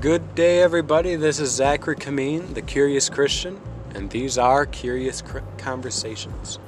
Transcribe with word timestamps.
Good 0.00 0.34
day, 0.34 0.62
everybody. 0.62 1.14
This 1.16 1.38
is 1.40 1.50
Zachary 1.50 1.94
Kameen, 1.94 2.54
the 2.54 2.62
Curious 2.62 3.10
Christian, 3.10 3.60
and 3.94 4.08
these 4.08 4.38
are 4.38 4.64
Curious 4.64 5.22
Conversations. 5.58 6.58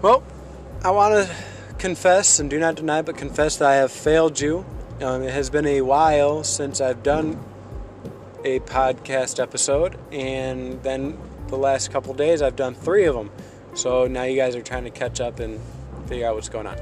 Well, 0.00 0.22
I 0.82 0.92
want 0.92 1.28
to 1.28 1.36
confess 1.76 2.38
and 2.38 2.48
do 2.48 2.58
not 2.58 2.76
deny, 2.76 3.02
but 3.02 3.18
confess 3.18 3.58
that 3.58 3.68
I 3.68 3.74
have 3.74 3.92
failed 3.92 4.40
you. 4.40 4.64
Um, 5.02 5.24
it 5.24 5.30
has 5.30 5.50
been 5.50 5.66
a 5.66 5.82
while 5.82 6.42
since 6.42 6.80
I've 6.80 7.02
done 7.02 7.38
a 8.46 8.60
podcast 8.60 9.38
episode, 9.38 9.98
and 10.10 10.82
then 10.82 11.18
the 11.48 11.58
last 11.58 11.90
couple 11.90 12.14
days 12.14 12.40
I've 12.40 12.56
done 12.56 12.74
three 12.74 13.04
of 13.04 13.14
them. 13.14 13.30
So 13.74 14.06
now 14.06 14.22
you 14.22 14.36
guys 14.36 14.56
are 14.56 14.62
trying 14.62 14.84
to 14.84 14.90
catch 14.90 15.20
up 15.20 15.38
and 15.38 15.60
figure 16.06 16.26
out 16.26 16.34
what's 16.34 16.48
going 16.48 16.66
on. 16.66 16.78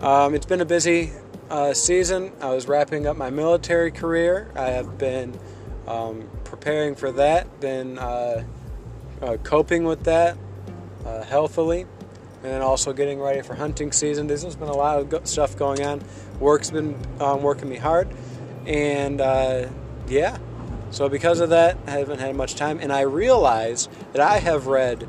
Um, 0.00 0.36
it's 0.36 0.46
been 0.46 0.60
a 0.60 0.64
busy 0.64 1.10
uh, 1.50 1.74
season. 1.74 2.32
I 2.40 2.50
was 2.54 2.68
wrapping 2.68 3.06
up 3.06 3.16
my 3.16 3.30
military 3.30 3.90
career. 3.90 4.50
I 4.54 4.70
have 4.70 4.96
been 4.96 5.38
um, 5.86 6.28
preparing 6.44 6.94
for 6.94 7.10
that, 7.12 7.60
been 7.60 7.98
uh, 7.98 8.44
uh, 9.20 9.36
coping 9.42 9.84
with 9.84 10.04
that 10.04 10.38
uh, 11.04 11.22
healthily, 11.24 11.82
and 11.82 12.52
then 12.52 12.62
also 12.62 12.92
getting 12.92 13.20
ready 13.20 13.42
for 13.42 13.54
hunting 13.54 13.92
season. 13.92 14.26
There's 14.26 14.44
been 14.56 14.68
a 14.68 14.72
lot 14.72 15.00
of 15.00 15.10
go- 15.10 15.24
stuff 15.24 15.56
going 15.56 15.84
on. 15.84 16.02
Work's 16.38 16.70
been 16.70 16.96
um, 17.20 17.42
working 17.42 17.68
me 17.68 17.76
hard, 17.76 18.08
and 18.66 19.20
uh, 19.20 19.68
yeah. 20.08 20.38
So 20.90 21.08
because 21.08 21.40
of 21.40 21.50
that, 21.50 21.76
I 21.86 21.92
haven't 21.92 22.20
had 22.20 22.34
much 22.34 22.54
time, 22.54 22.78
and 22.80 22.92
I 22.92 23.02
realize 23.02 23.88
that 24.12 24.20
I 24.20 24.38
have 24.38 24.66
read 24.66 25.08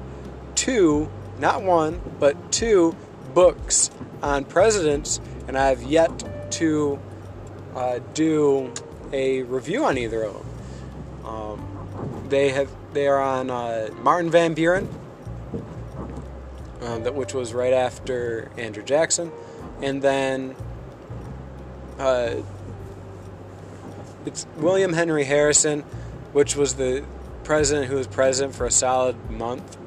two, 0.56 1.10
not 1.40 1.64
one, 1.64 2.02
but 2.20 2.52
two 2.52 2.96
books 3.34 3.90
on 4.22 4.46
presidents, 4.46 5.20
and 5.48 5.58
I 5.58 5.70
have 5.70 5.82
yet 5.82 6.31
to 6.52 7.00
uh, 7.76 8.00
do 8.14 8.72
a 9.12 9.44
review 9.44 9.86
on 9.86 9.98
either 9.98 10.24
of 10.24 10.34
them. 10.34 11.26
Um, 11.26 12.26
they 12.30 12.50
have 12.50 12.70
they 12.94 13.08
are 13.08 13.22
on 13.22 13.50
uh, 13.50 13.90
Martin 14.02 14.32
Van 14.32 14.54
Buren, 14.54 14.88
um, 16.82 17.04
that 17.04 17.16
which 17.16 17.34
was 17.34 17.54
right 17.54 17.74
after 17.74 18.52
Andrew 18.58 18.84
Jackson, 18.84 19.32
and 19.82 20.02
then 20.02 20.56
uh, 22.00 22.36
it's 24.26 24.46
William 24.58 24.94
Henry 24.94 25.24
Harrison, 25.24 25.82
which 26.34 26.56
was 26.56 26.76
the 26.76 27.04
president 27.44 27.88
who 27.88 27.96
was 27.96 28.08
president 28.08 28.56
for 28.56 28.66
a 28.66 28.72
solid 28.72 29.30
month. 29.30 29.78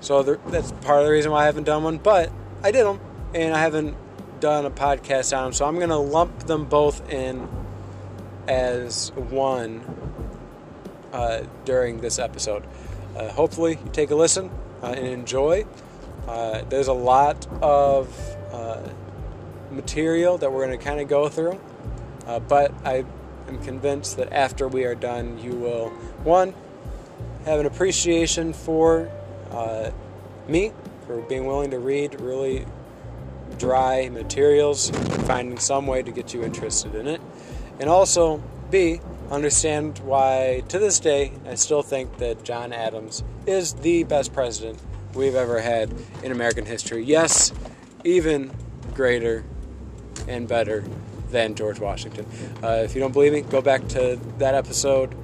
So 0.00 0.22
there, 0.22 0.38
that's 0.48 0.72
part 0.72 1.00
of 1.00 1.06
the 1.06 1.12
reason 1.12 1.32
why 1.32 1.42
I 1.42 1.46
haven't 1.46 1.64
done 1.64 1.82
one, 1.82 1.98
but 1.98 2.30
I 2.62 2.70
did 2.70 2.84
them, 2.84 3.00
and 3.34 3.54
I 3.54 3.60
haven't 3.60 3.96
done 4.40 4.66
a 4.66 4.70
podcast 4.70 5.36
on 5.36 5.44
them, 5.44 5.52
so 5.52 5.66
I'm 5.66 5.76
going 5.76 5.88
to 5.88 5.96
lump 5.96 6.40
them 6.40 6.64
both 6.66 7.08
in 7.10 7.48
as 8.46 9.10
one 9.12 9.82
uh, 11.12 11.42
during 11.64 12.00
this 12.00 12.18
episode. 12.18 12.64
Uh, 13.16 13.28
hopefully, 13.30 13.78
you 13.84 13.90
take 13.92 14.10
a 14.10 14.14
listen 14.14 14.50
uh, 14.82 14.94
and 14.96 15.06
enjoy. 15.06 15.66
Uh, 16.26 16.62
there's 16.68 16.88
a 16.88 16.92
lot 16.92 17.46
of 17.62 18.36
uh, 18.52 18.80
material 19.70 20.38
that 20.38 20.52
we're 20.52 20.66
going 20.66 20.78
to 20.78 20.84
kind 20.84 21.00
of 21.00 21.08
go 21.08 21.28
through, 21.28 21.58
uh, 22.26 22.38
but 22.38 22.72
I 22.84 23.04
am 23.48 23.62
convinced 23.62 24.16
that 24.18 24.32
after 24.32 24.68
we 24.68 24.84
are 24.84 24.94
done, 24.94 25.38
you 25.38 25.52
will, 25.52 25.88
one, 26.22 26.54
have 27.44 27.60
an 27.60 27.66
appreciation 27.66 28.52
for 28.52 29.10
me, 30.46 30.72
for 31.06 31.20
being 31.22 31.46
willing 31.46 31.70
to 31.70 31.78
read 31.78 32.20
really 32.20 32.66
dry 33.56 34.08
materials 34.08 34.90
finding 35.26 35.58
some 35.58 35.86
way 35.86 36.02
to 36.02 36.10
get 36.10 36.34
you 36.34 36.42
interested 36.42 36.94
in 36.94 37.06
it. 37.06 37.20
And 37.80 37.88
also, 37.88 38.42
B, 38.70 39.00
understand 39.30 39.98
why 40.00 40.62
to 40.68 40.78
this 40.78 40.98
day 41.00 41.32
I 41.46 41.54
still 41.54 41.82
think 41.82 42.18
that 42.18 42.44
John 42.44 42.72
Adams 42.72 43.22
is 43.46 43.74
the 43.74 44.04
best 44.04 44.32
president 44.32 44.80
we've 45.14 45.34
ever 45.34 45.60
had 45.60 45.92
in 46.22 46.32
American 46.32 46.66
history. 46.66 47.04
Yes, 47.04 47.52
even 48.04 48.50
greater 48.94 49.44
and 50.26 50.48
better 50.48 50.84
than 51.30 51.54
George 51.54 51.78
Washington. 51.78 52.26
Uh, 52.62 52.82
if 52.84 52.94
you 52.94 53.00
don't 53.00 53.12
believe 53.12 53.32
me, 53.32 53.42
go 53.42 53.60
back 53.60 53.86
to 53.88 54.18
that 54.38 54.54
episode 54.54 55.14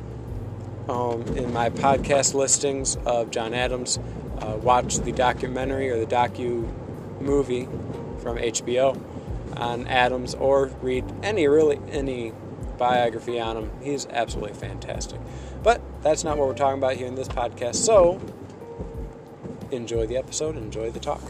um, 0.89 1.23
in 1.37 1.53
my 1.53 1.71
podcast 1.71 2.35
listings 2.35 2.97
of 3.06 3.31
John 3.31 3.55
Adams. 3.55 3.99
Uh, 4.39 4.59
watch 4.62 4.99
the 4.99 5.12
documentary 5.12 5.91
or 5.91 5.99
the 5.99 6.06
docu 6.06 6.71
movie 7.21 7.69
from 8.25 8.39
HBO 8.39 9.01
on 9.57 9.87
Adams 9.87 10.35
or 10.35 10.67
read 10.83 11.05
any 11.23 11.47
really 11.47 11.79
any 11.91 12.33
biography 12.79 13.39
on 13.39 13.57
him. 13.57 13.71
He's 13.83 14.07
absolutely 14.07 14.55
fantastic. 14.55 15.21
But 15.62 15.81
that's 16.03 16.25
not 16.25 16.37
what 16.39 16.49
we're 16.49 16.55
talking 16.55 16.79
about 16.79 16.97
here 16.97 17.07
in 17.07 17.15
this 17.15 17.29
podcast. 17.29 17.77
So 17.77 18.21
enjoy 19.71 20.07
the 20.07 20.17
episode, 20.17 20.57
enjoy 20.57 20.91
the 20.91 20.99
talk. 20.99 21.23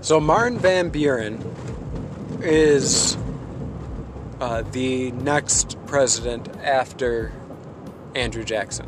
So 0.00 0.18
Martin 0.18 0.58
Van 0.58 0.88
Buren 0.88 1.38
is 2.40 3.18
uh, 4.40 4.62
the 4.72 5.10
next 5.12 5.76
president 5.86 6.48
after 6.62 7.32
Andrew 8.14 8.44
Jackson. 8.44 8.86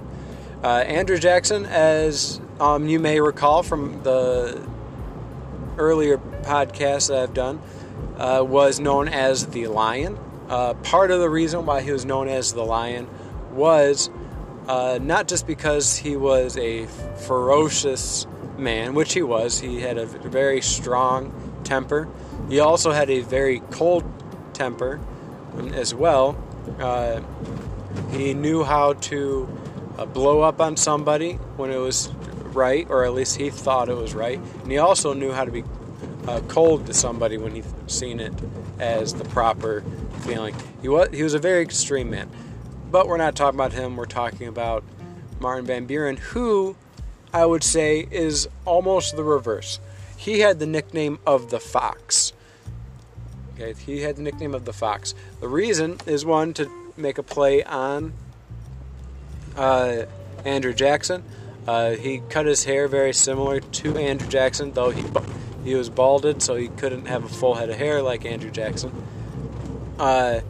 Uh, 0.63 0.85
Andrew 0.87 1.19
Jackson, 1.19 1.65
as 1.67 2.41
um, 2.61 2.87
you 2.87 3.01
may 3.01 3.21
recall 3.21 3.63
from 3.63 4.03
the 4.03 4.63
earlier 5.79 6.19
podcast 6.43 7.09
that 7.09 7.19
I've 7.23 7.35
done, 7.35 7.61
uh, 8.19 8.45
was 8.47 8.79
known 8.81 9.09
as 9.09 9.47
the 9.47 9.67
Lion. 9.69 10.19
Uh, 10.49 10.75
part 10.75 11.11
of 11.11 11.21
the 11.21 11.31
reason 11.31 11.65
why 11.65 11.81
he 11.81 11.93
was 11.93 12.05
known 12.05 12.29
as 12.29 12.53
the 12.53 12.65
Lion 12.65 13.09
was 13.53 14.11
uh, 14.69 14.99
not 15.01 15.27
just 15.27 15.47
because 15.47 15.97
he 15.97 16.17
was 16.17 16.57
a 16.57 16.87
ferocious 17.27 18.27
man, 18.59 18.95
which 18.95 19.15
he 19.15 19.23
was, 19.23 19.59
he 19.61 19.81
had 19.81 19.97
a 19.97 20.07
very 20.07 20.61
strong 20.61 21.33
temper. 21.65 22.09
He 22.49 22.61
also 22.61 22.91
had 22.91 23.11
a 23.11 23.21
very 23.21 23.61
cold 23.71 24.05
temper 24.53 25.01
as 25.75 25.95
well. 25.95 26.37
Uh, 26.79 27.21
he 28.11 28.35
knew 28.35 28.63
how 28.63 28.95
to 28.95 29.49
uh, 29.99 30.07
blow 30.07 30.41
up 30.41 30.61
on 30.61 30.77
somebody 30.77 31.35
when 31.57 31.71
it 31.71 31.79
was 31.79 32.11
right, 32.53 32.87
or 32.91 33.05
at 33.05 33.15
least 33.15 33.37
he 33.37 33.51
thought 33.51 33.89
it 33.89 33.97
was 33.97 34.15
right. 34.15 34.39
And 34.63 34.71
he 34.71 34.79
also 34.79 35.13
knew 35.13 35.33
how 35.33 35.45
to 35.45 35.51
be 35.51 35.65
uh, 36.27 36.41
cold 36.49 36.87
to 36.87 36.95
somebody 36.95 37.39
when 37.39 37.55
he 37.55 37.63
seen 37.87 38.21
it 38.21 38.33
as 38.79 39.15
the 39.15 39.25
proper 39.25 39.85
feeling. 40.21 40.55
He 40.83 40.89
was 40.89 41.09
he 41.13 41.23
was 41.23 41.35
a 41.35 41.39
very 41.39 41.63
extreme 41.63 42.11
man. 42.11 42.31
But 42.91 43.07
we're 43.07 43.19
not 43.19 43.37
talking 43.37 43.59
about 43.59 43.73
him. 43.73 43.97
We're 43.97 44.07
talking 44.07 44.49
about 44.49 44.83
Martin 45.39 45.65
Van 45.65 45.87
Buren, 45.87 46.17
who 46.17 46.77
I 47.33 47.47
would 47.47 47.63
say 47.63 48.07
is 48.11 48.49
almost 48.65 49.17
the 49.17 49.23
reverse. 49.23 49.79
He 50.17 50.41
had 50.41 50.59
the 50.59 50.67
nickname 50.67 51.19
of 51.27 51.51
the 51.51 51.61
Fox. 51.61 52.33
Okay, 53.61 53.75
he 53.85 54.01
had 54.01 54.17
the 54.17 54.23
nickname 54.23 54.55
of 54.55 54.65
the 54.65 54.73
Fox. 54.73 55.15
The 55.41 55.49
reason 55.49 55.99
is 56.07 56.25
one 56.25 56.55
to 56.55 56.71
make 56.97 57.19
a 57.19 57.23
play 57.23 57.63
on 57.63 58.15
uh, 59.55 60.05
Andrew 60.47 60.73
Jackson. 60.73 61.23
Uh, 61.69 61.91
he 61.91 62.23
cut 62.31 62.47
his 62.47 62.65
hair 62.65 62.89
very 62.89 63.13
similar 63.13 63.61
to 63.61 63.99
Andrew 63.99 64.29
Jackson, 64.29 64.73
though 64.73 64.91
he 64.91 65.05
he 65.63 65.75
was 65.75 65.91
balded, 65.91 66.41
so 66.41 66.57
he 66.57 66.69
couldn't 66.69 67.05
have 67.05 67.25
a 67.25 67.29
full 67.29 67.55
head 67.55 67.69
of 67.69 67.77
hair 67.77 68.01
like 68.01 68.25
Andrew 68.25 68.51
Jackson. 68.51 68.93
Uh, 69.99 70.41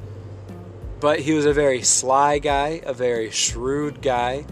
but 1.00 1.19
he 1.19 1.32
was 1.32 1.47
a 1.47 1.52
very 1.52 1.82
sly 1.82 2.38
guy, 2.38 2.81
a 2.87 2.94
very 2.94 3.32
shrewd 3.32 4.02
guy. 4.02 4.44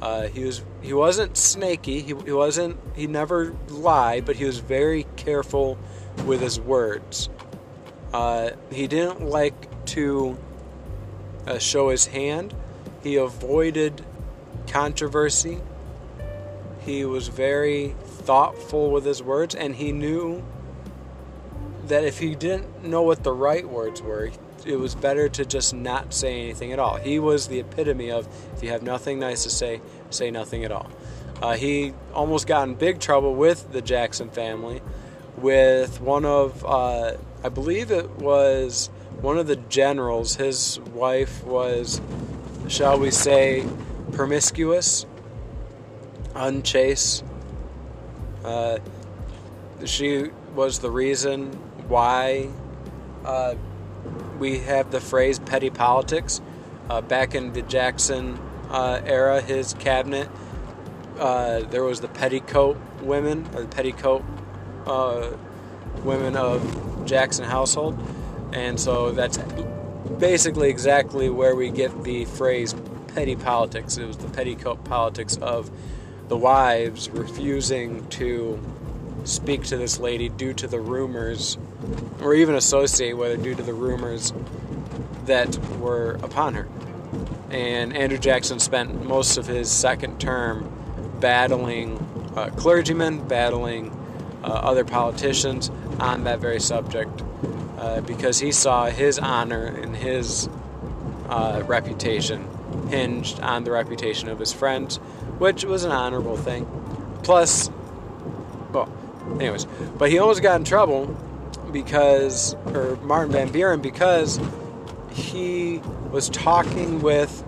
Uh, 0.00 0.28
he 0.28 0.44
was 0.44 0.62
he 0.82 0.92
wasn't 0.92 1.36
snaky. 1.36 2.00
He, 2.00 2.14
he 2.14 2.32
wasn't 2.32 2.78
he 2.94 3.08
never 3.08 3.56
lied, 3.68 4.24
but 4.24 4.36
he 4.36 4.44
was 4.44 4.60
very 4.60 5.04
careful 5.16 5.76
with 6.24 6.40
his 6.40 6.60
words. 6.60 7.28
Uh, 8.14 8.50
he 8.70 8.86
didn't 8.86 9.22
like 9.22 9.84
to 9.86 10.38
uh, 11.48 11.58
show 11.58 11.88
his 11.88 12.06
hand. 12.06 12.54
He 13.02 13.16
avoided 13.16 14.04
controversy. 14.68 15.58
He 16.82 17.04
was 17.04 17.26
very 17.26 17.96
thoughtful 18.04 18.92
with 18.92 19.04
his 19.04 19.20
words, 19.20 19.56
and 19.56 19.74
he 19.74 19.90
knew 19.90 20.44
that 21.88 22.04
if 22.04 22.20
he 22.20 22.36
didn't 22.36 22.84
know 22.84 23.02
what 23.02 23.24
the 23.24 23.32
right 23.32 23.68
words 23.68 24.00
were, 24.00 24.30
it 24.64 24.76
was 24.76 24.94
better 24.94 25.28
to 25.30 25.44
just 25.44 25.74
not 25.74 26.14
say 26.14 26.40
anything 26.40 26.72
at 26.72 26.78
all. 26.78 26.94
He 26.94 27.18
was 27.18 27.48
the 27.48 27.58
epitome 27.58 28.12
of 28.12 28.28
if 28.54 28.62
you 28.62 28.68
have 28.68 28.84
nothing 28.84 29.18
nice 29.18 29.42
to 29.42 29.50
say, 29.50 29.80
say 30.10 30.30
nothing 30.30 30.64
at 30.64 30.70
all. 30.70 30.88
Uh, 31.42 31.54
he 31.54 31.92
almost 32.14 32.46
got 32.46 32.68
in 32.68 32.76
big 32.76 33.00
trouble 33.00 33.34
with 33.34 33.72
the 33.72 33.82
Jackson 33.82 34.30
family, 34.30 34.82
with 35.36 36.00
one 36.00 36.24
of, 36.24 36.64
uh, 36.64 37.14
I 37.44 37.50
believe 37.50 37.90
it 37.90 38.08
was 38.12 38.88
one 39.20 39.36
of 39.36 39.46
the 39.46 39.56
generals. 39.56 40.36
His 40.36 40.80
wife 40.94 41.44
was, 41.44 42.00
shall 42.68 42.98
we 42.98 43.10
say, 43.10 43.66
promiscuous. 44.12 45.04
unchaste. 46.34 47.22
Uh, 48.44 48.78
she 49.84 50.30
was 50.54 50.78
the 50.78 50.90
reason 50.90 51.52
why 51.86 52.48
uh, 53.26 53.54
we 54.38 54.58
have 54.60 54.90
the 54.90 55.00
phrase 55.00 55.38
petty 55.38 55.68
politics. 55.68 56.40
Uh, 56.88 57.02
back 57.02 57.34
in 57.34 57.52
the 57.52 57.62
Jackson 57.62 58.38
uh, 58.70 59.00
era, 59.04 59.42
his 59.42 59.74
cabinet, 59.74 60.28
uh, 61.18 61.60
there 61.60 61.84
was 61.84 62.00
the 62.00 62.08
petticoat 62.08 62.78
women, 63.02 63.46
or 63.54 63.62
the 63.62 63.68
petticoat 63.68 64.24
uh, 64.86 65.30
women 66.04 66.36
of 66.36 66.93
Jackson 67.04 67.44
household. 67.44 67.98
And 68.52 68.78
so 68.78 69.12
that's 69.12 69.38
basically 70.18 70.70
exactly 70.70 71.28
where 71.28 71.54
we 71.54 71.70
get 71.70 72.04
the 72.04 72.24
phrase 72.24 72.74
petty 73.14 73.36
politics. 73.36 73.96
It 73.96 74.06
was 74.06 74.16
the 74.16 74.28
petticoat 74.28 74.84
politics 74.84 75.36
of 75.36 75.70
the 76.28 76.36
wives 76.36 77.10
refusing 77.10 78.06
to 78.08 78.60
speak 79.24 79.64
to 79.64 79.76
this 79.76 79.98
lady 79.98 80.28
due 80.28 80.52
to 80.54 80.66
the 80.66 80.80
rumors, 80.80 81.56
or 82.20 82.34
even 82.34 82.54
associate 82.54 83.16
with 83.16 83.36
her 83.36 83.42
due 83.42 83.54
to 83.54 83.62
the 83.62 83.72
rumors 83.72 84.32
that 85.26 85.56
were 85.78 86.12
upon 86.22 86.54
her. 86.54 86.68
And 87.50 87.96
Andrew 87.96 88.18
Jackson 88.18 88.58
spent 88.58 89.04
most 89.04 89.36
of 89.36 89.46
his 89.46 89.70
second 89.70 90.20
term 90.20 90.70
battling 91.20 91.98
uh, 92.36 92.50
clergymen, 92.56 93.26
battling 93.26 93.90
uh, 94.42 94.48
other 94.48 94.84
politicians 94.84 95.70
on 96.00 96.24
that 96.24 96.40
very 96.40 96.60
subject 96.60 97.22
uh, 97.78 98.00
because 98.02 98.38
he 98.38 98.52
saw 98.52 98.86
his 98.86 99.18
honor 99.18 99.66
and 99.66 99.96
his 99.96 100.48
uh, 101.28 101.62
reputation 101.66 102.48
hinged 102.88 103.40
on 103.40 103.64
the 103.64 103.70
reputation 103.70 104.28
of 104.28 104.38
his 104.38 104.52
friends, 104.52 104.96
which 105.38 105.64
was 105.64 105.84
an 105.84 105.92
honorable 105.92 106.36
thing. 106.36 106.66
Plus, 107.22 107.70
well, 108.72 108.90
anyways, 109.40 109.66
but 109.98 110.10
he 110.10 110.18
almost 110.18 110.42
got 110.42 110.56
in 110.56 110.64
trouble 110.64 111.06
because, 111.72 112.54
or 112.66 112.96
Martin 113.02 113.32
Van 113.32 113.50
Buren, 113.50 113.80
because 113.80 114.40
he 115.10 115.80
was 116.10 116.28
talking 116.30 117.00
with 117.00 117.44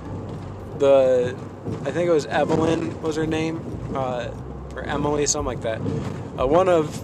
the, 0.78 1.36
I 1.82 1.90
think 1.90 2.08
it 2.08 2.12
was 2.12 2.26
Evelyn 2.26 3.00
was 3.02 3.16
her 3.16 3.26
name, 3.26 3.60
uh, 3.94 4.30
or 4.74 4.82
Emily, 4.82 5.26
something 5.26 5.46
like 5.46 5.62
that. 5.62 5.80
Uh, 6.38 6.46
one 6.46 6.68
of 6.68 7.02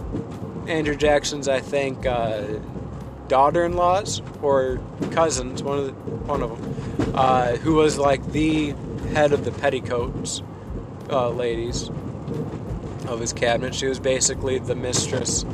Andrew 0.69 0.95
Jackson's, 0.95 1.49
I 1.49 1.61
think, 1.61 2.07
uh, 2.07 2.43
daughter-in-laws 3.29 4.23
or 4.43 4.81
cousins, 5.11 5.63
one 5.63 5.79
of 5.79 5.87
the, 5.87 5.93
one 5.93 6.43
of 6.43 6.51
them, 6.51 7.15
uh, 7.15 7.57
who 7.57 7.75
was 7.75 7.99
like 7.99 8.25
the 8.33 8.75
head 9.13 9.33
of 9.33 9.45
the 9.45 9.53
petticoats 9.53 10.43
uh, 11.11 11.31
ladies 11.31 11.89
of 13.09 13.21
his 13.21 13.33
cabinet. 13.33 13.75
She 13.75 13.87
was 13.87 13.99
basically 13.99 14.59
the 14.59 14.75
mistress 14.75 15.45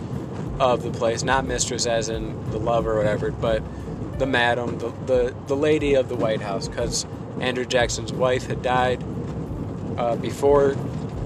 of 0.61 0.83
the 0.83 0.91
place, 0.91 1.23
not 1.23 1.47
mistress 1.47 1.87
as 1.87 2.09
in 2.09 2.51
the 2.51 2.59
lover 2.59 2.95
or 2.95 2.97
whatever, 2.99 3.31
but 3.31 3.63
the 4.19 4.27
madam, 4.27 4.79
the 4.79 4.93
the, 5.07 5.35
the 5.47 5.57
lady 5.57 5.95
of 5.95 6.09
the 6.09 6.17
White 6.17 6.41
House, 6.41 6.69
because 6.69 7.07
Andrew 7.41 7.65
Jackson's 7.65 8.13
wife 8.13 8.47
had 8.47 8.63
died 8.63 9.03
uh, 9.97 10.17
before 10.17 10.77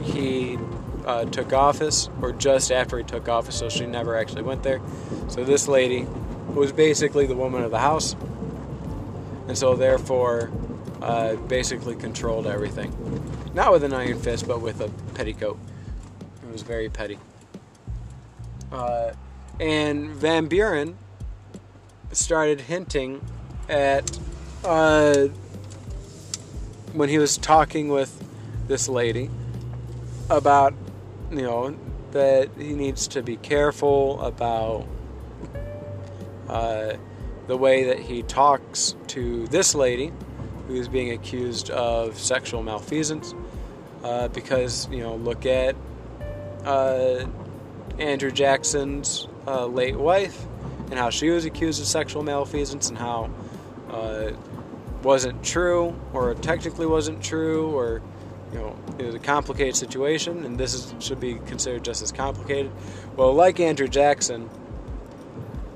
he 0.03 0.59
uh, 1.07 1.25
took 1.27 1.53
office, 1.53 2.09
or 2.21 2.33
just 2.33 2.71
after 2.71 2.99
he 2.99 3.05
took 3.05 3.29
office, 3.29 3.57
so 3.57 3.69
she 3.69 3.87
never 3.87 4.17
actually 4.17 4.43
went 4.43 4.63
there. 4.63 4.81
So 5.29 5.45
this 5.45 5.69
lady 5.69 6.07
was 6.55 6.73
basically 6.73 7.27
the 7.27 7.35
woman 7.35 7.63
of 7.63 7.71
the 7.71 7.79
house, 7.79 8.15
and 9.49 9.57
so 9.57 9.75
therefore 9.75 10.51
uh, 11.01 11.37
basically 11.37 11.97
controlled 11.97 12.47
everything. 12.47 12.93
Not 13.55 13.73
with 13.73 13.85
an 13.85 13.93
iron 13.93 14.19
fist, 14.19 14.47
but 14.47 14.61
with 14.61 14.81
a 14.81 14.89
petticoat. 15.15 15.59
It 16.43 16.53
was 16.53 16.63
very 16.63 16.89
petty. 16.89 17.19
Uh, 18.71 19.13
and 19.61 20.11
Van 20.11 20.47
Buren 20.47 20.97
started 22.13 22.63
hinting 22.63 23.21
at 23.69 24.19
uh, 24.65 25.29
when 26.93 27.09
he 27.09 27.19
was 27.19 27.37
talking 27.37 27.89
with 27.89 28.23
this 28.69 28.89
lady 28.89 29.31
about 30.31 30.75
you 31.33 31.43
know 31.43 31.77
that 32.13 32.51
he 32.59 32.75
needs 32.75 33.09
to 33.09 33.23
be 33.23 33.37
careful 33.37 34.21
about 34.21 34.87
uh, 36.49 36.93
the 37.47 37.57
way 37.57 37.85
that 37.85 37.99
he 37.99 38.23
talks 38.23 38.95
to 39.09 39.47
this 39.49 39.75
lady 39.75 40.13
who 40.67 40.75
is 40.75 40.89
being 40.89 41.11
accused 41.11 41.71
of 41.71 42.19
sexual 42.19 42.63
malfeasance 42.63 43.35
uh, 44.05 44.29
because 44.29 44.89
you 44.91 45.01
know 45.01 45.17
look 45.17 45.47
at 45.47 45.75
uh, 46.65 47.25
Andrew 47.99 48.31
Jackson's 48.31 49.27
uh, 49.47 49.67
late 49.67 49.97
wife 49.97 50.47
and 50.91 50.99
how 50.99 51.09
she 51.09 51.31
was 51.31 51.47
accused 51.47 51.81
of 51.81 51.87
sexual 51.87 52.23
malfeasance 52.23 52.91
and 52.91 52.99
how 52.99 53.31
uh, 53.91 54.33
wasn't 55.03 55.43
true 55.43 55.99
or 56.13 56.35
technically 56.35 56.87
wasn't 56.87 57.23
true 57.23 57.71
or 57.71 58.03
you 58.53 58.59
know 58.59 58.77
it 58.99 59.07
was 59.07 59.15
a 59.15 59.19
complicated 59.19 59.77
situation 59.77 60.45
and 60.45 60.59
this 60.59 60.75
is, 60.75 60.95
should 61.01 61.21
be 61.21 61.35
considered 61.47 61.85
just 61.85 62.03
as 62.03 62.13
complicated. 62.13 62.71
Well 63.17 63.33
like 63.35 63.61
andrew 63.61 63.89
jackson 63.89 64.51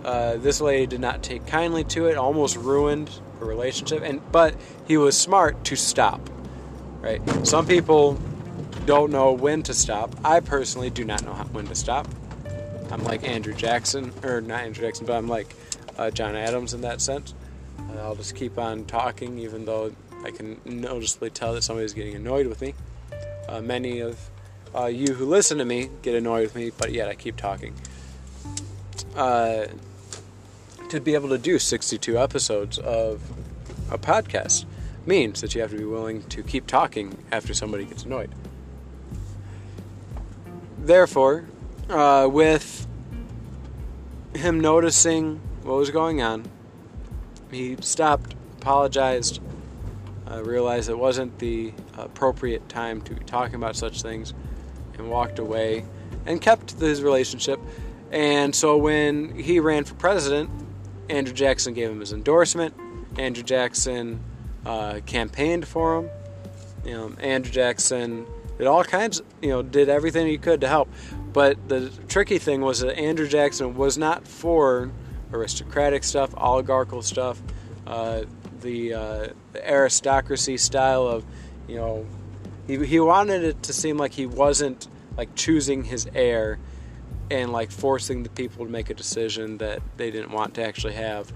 uh, 0.05 0.37
this 0.37 0.61
lady 0.61 0.87
did 0.87 1.00
not 1.00 1.23
take 1.23 1.46
kindly 1.46 1.82
to 1.82 2.06
it 2.06 2.17
almost 2.17 2.56
ruined 2.56 3.11
a 3.40 3.44
relationship 3.44 4.02
and 4.02 4.20
but 4.31 4.55
he 4.87 4.96
was 4.96 5.19
smart 5.19 5.64
to 5.64 5.76
stop 5.76 6.31
right? 7.06 7.46
Some 7.46 7.67
people 7.67 8.19
don't 8.84 9.12
know 9.12 9.32
when 9.32 9.62
to 9.64 9.75
stop. 9.75 10.14
I 10.25 10.40
personally 10.40 10.90
do 10.90 11.05
not 11.05 11.25
know 11.25 11.32
how, 11.32 11.44
when 11.44 11.67
to 11.67 11.75
stop. 11.75 12.08
I'm 12.90 13.02
like 13.02 13.29
andrew 13.29 13.55
jackson 13.55 14.12
or 14.22 14.40
not 14.40 14.62
andrew 14.62 14.84
jackson 14.84 15.06
but 15.06 15.17
i'm 15.17 15.26
like 15.26 15.52
uh, 15.99 16.08
john 16.12 16.37
adams 16.37 16.72
in 16.72 16.82
that 16.82 17.00
sense. 17.00 17.34
Uh, 17.90 17.99
i'll 17.99 18.14
just 18.14 18.37
keep 18.37 18.58
on 18.58 18.84
talking 18.84 19.38
even 19.40 19.64
though 19.64 19.93
I 20.26 20.32
can 20.32 20.61
noticeably 20.64 21.31
tell 21.31 21.55
that 21.55 21.62
somebody's 21.62 21.94
getting 21.94 22.17
annoyed 22.17 22.49
with 22.49 22.61
me. 22.61 22.75
Uh, 23.49 23.61
many 23.61 24.00
of 24.00 24.28
uh, 24.75 24.87
you 24.87 25.14
who 25.14 25.25
listen 25.25 25.58
to 25.58 25.64
me 25.64 25.88
get 26.02 26.17
annoyed 26.17 26.43
with 26.43 26.56
me, 26.56 26.73
but 26.76 26.93
yet 26.93 27.08
I 27.08 27.14
keep 27.14 27.37
talking. 27.37 27.75
Uh, 29.14 29.67
to 30.88 31.00
be 31.00 31.14
able 31.14 31.28
to 31.28 31.38
do 31.38 31.61
62 31.61 32.19
episodes 32.19 32.76
of 32.78 33.23
a 33.88 33.99
podcast 33.99 34.64
means 35.06 35.40
that 35.43 35.55
you 35.55 35.60
have 35.60 35.70
to 35.70 35.79
be 35.79 35.84
willing 35.84 36.24
to 36.24 36.43
keep 36.43 36.67
talking 36.67 37.17
after 37.31 37.55
somebody 37.55 37.84
gets 37.84 38.03
annoyed. 38.03 38.31
Therefore, 40.77 41.44
uh, 41.89 42.29
with 42.29 42.84
him 44.34 44.58
noticing 44.58 45.41
what 45.62 45.77
was 45.77 45.91
going 45.91 46.20
on, 46.20 46.50
he 47.53 47.77
stopped, 47.81 48.34
apologized, 48.60 49.41
realized 50.40 50.88
it 50.88 50.98
wasn't 50.98 51.38
the 51.38 51.72
appropriate 51.94 52.69
time 52.69 53.00
to 53.02 53.14
be 53.14 53.24
talking 53.24 53.56
about 53.56 53.76
such 53.76 54.02
things 54.02 54.34
and 54.98 55.10
walked 55.10 55.38
away 55.38 55.84
and 56.24 56.40
kept 56.40 56.72
his 56.72 57.02
relationship. 57.02 57.60
And 58.10 58.55
so 58.55 58.76
when 58.76 59.36
he 59.36 59.60
ran 59.60 59.84
for 59.84 59.94
president, 59.94 60.50
Andrew 61.08 61.34
Jackson 61.34 61.74
gave 61.74 61.90
him 61.90 62.00
his 62.00 62.12
endorsement. 62.12 62.74
Andrew 63.19 63.43
Jackson 63.43 64.20
uh, 64.64 65.00
campaigned 65.06 65.66
for 65.66 65.98
him. 65.98 66.10
You 66.84 66.93
know, 66.93 67.12
Andrew 67.20 67.52
Jackson 67.52 68.26
did 68.58 68.66
all 68.66 68.84
kinds, 68.84 69.22
you 69.43 69.50
know, 69.50 69.62
did 69.62 69.88
everything 69.88 70.26
he 70.26 70.38
could 70.38 70.60
to 70.62 70.69
help. 70.69 70.88
But 71.32 71.69
the 71.69 71.90
tricky 72.08 72.38
thing 72.38 72.60
was 72.60 72.81
that 72.81 72.98
Andrew 72.98 73.28
Jackson 73.28 73.76
was 73.76 73.98
not 73.98 74.26
for 74.26 74.90
aristocratic 75.32 76.05
stuff, 76.05 76.34
oligarchical 76.36 77.02
stuff. 77.02 77.43
Uh, 77.86 78.24
the, 78.60 78.94
uh, 78.94 79.29
the 79.53 79.70
aristocracy 79.70 80.56
style 80.56 81.06
of, 81.06 81.25
you 81.69 81.77
know, 81.77 82.06
he, 82.67 82.84
he 82.84 83.01
wanted 83.01 83.44
it 83.44 83.63
to 83.65 83.72
seem 83.72 83.96
like 83.96 84.13
he 84.13 84.27
wasn't 84.27 84.89
like 85.17 85.34
choosing 85.34 85.84
his 85.84 86.08
heir 86.15 86.58
and 87.31 87.53
like 87.53 87.70
forcing 87.70 88.22
the 88.22 88.29
people 88.29 88.65
to 88.65 88.70
make 88.70 88.91
a 88.91 88.94
decision 88.94 89.58
that 89.58 89.81
they 89.96 90.10
didn't 90.10 90.31
want 90.31 90.55
to 90.55 90.65
actually 90.65 90.94
have. 90.94 91.32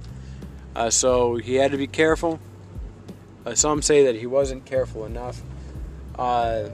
Uh, 0.75 0.91
so 0.91 1.37
he 1.37 1.55
had 1.55 1.73
to 1.73 1.77
be 1.77 1.87
careful. 1.87 2.39
Uh, 3.45 3.55
some 3.55 3.83
say 3.83 4.05
that 4.05 4.17
he 4.17 4.27
wasn't 4.27 4.65
careful 4.65 5.05
enough. 5.05 5.41
Uh, 6.17 6.69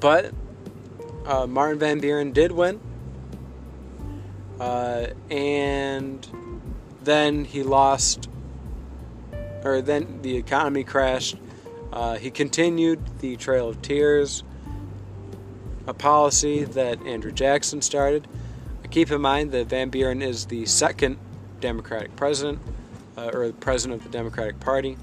but 0.00 0.32
uh, 1.26 1.46
Martin 1.46 1.78
Van 1.78 1.98
Buren 1.98 2.32
did 2.32 2.52
win. 2.52 2.80
Uh, 4.60 5.06
and 5.30 6.28
then 7.02 7.44
he 7.44 7.62
lost 7.62 8.28
or 9.64 9.80
then 9.80 10.20
the 10.22 10.36
economy 10.36 10.84
crashed. 10.84 11.36
Uh, 11.92 12.16
he 12.16 12.30
continued 12.30 13.00
the 13.20 13.36
Trail 13.36 13.68
of 13.68 13.80
Tears, 13.82 14.42
a 15.86 15.94
policy 15.94 16.64
that 16.64 17.04
Andrew 17.06 17.32
Jackson 17.32 17.82
started. 17.82 18.28
Keep 18.90 19.10
in 19.10 19.20
mind 19.20 19.50
that 19.50 19.66
Van 19.66 19.88
Buren 19.88 20.22
is 20.22 20.46
the 20.46 20.66
second 20.66 21.18
Democratic 21.60 22.14
president, 22.14 22.60
uh, 23.16 23.30
or 23.32 23.52
president 23.52 24.00
of 24.00 24.04
the 24.04 24.16
Democratic 24.16 24.60
Party. 24.60 24.96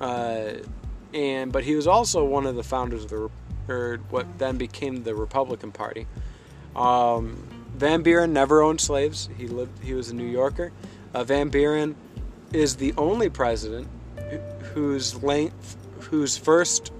Uh, 0.00 0.54
and 1.14 1.52
but 1.52 1.64
he 1.64 1.74
was 1.74 1.86
also 1.86 2.24
one 2.24 2.46
of 2.46 2.56
the 2.56 2.62
founders 2.62 3.04
of 3.04 3.10
the 3.10 3.30
or 3.68 3.98
what 4.10 4.26
then 4.38 4.56
became 4.56 5.02
the 5.04 5.14
Republican 5.14 5.70
Party. 5.70 6.06
Um, 6.74 7.46
Van 7.74 8.02
Buren 8.02 8.32
never 8.32 8.62
owned 8.62 8.80
slaves. 8.80 9.28
He 9.36 9.46
lived. 9.46 9.82
He 9.82 9.94
was 9.94 10.10
a 10.10 10.14
New 10.14 10.26
Yorker. 10.26 10.72
Uh, 11.14 11.24
Van 11.24 11.48
Buren 11.48 11.94
is 12.52 12.76
the 12.76 12.94
only 12.96 13.28
president 13.28 13.88
whose 14.74 15.22
length, 15.22 15.76
whose 16.00 16.36
first 16.36 16.92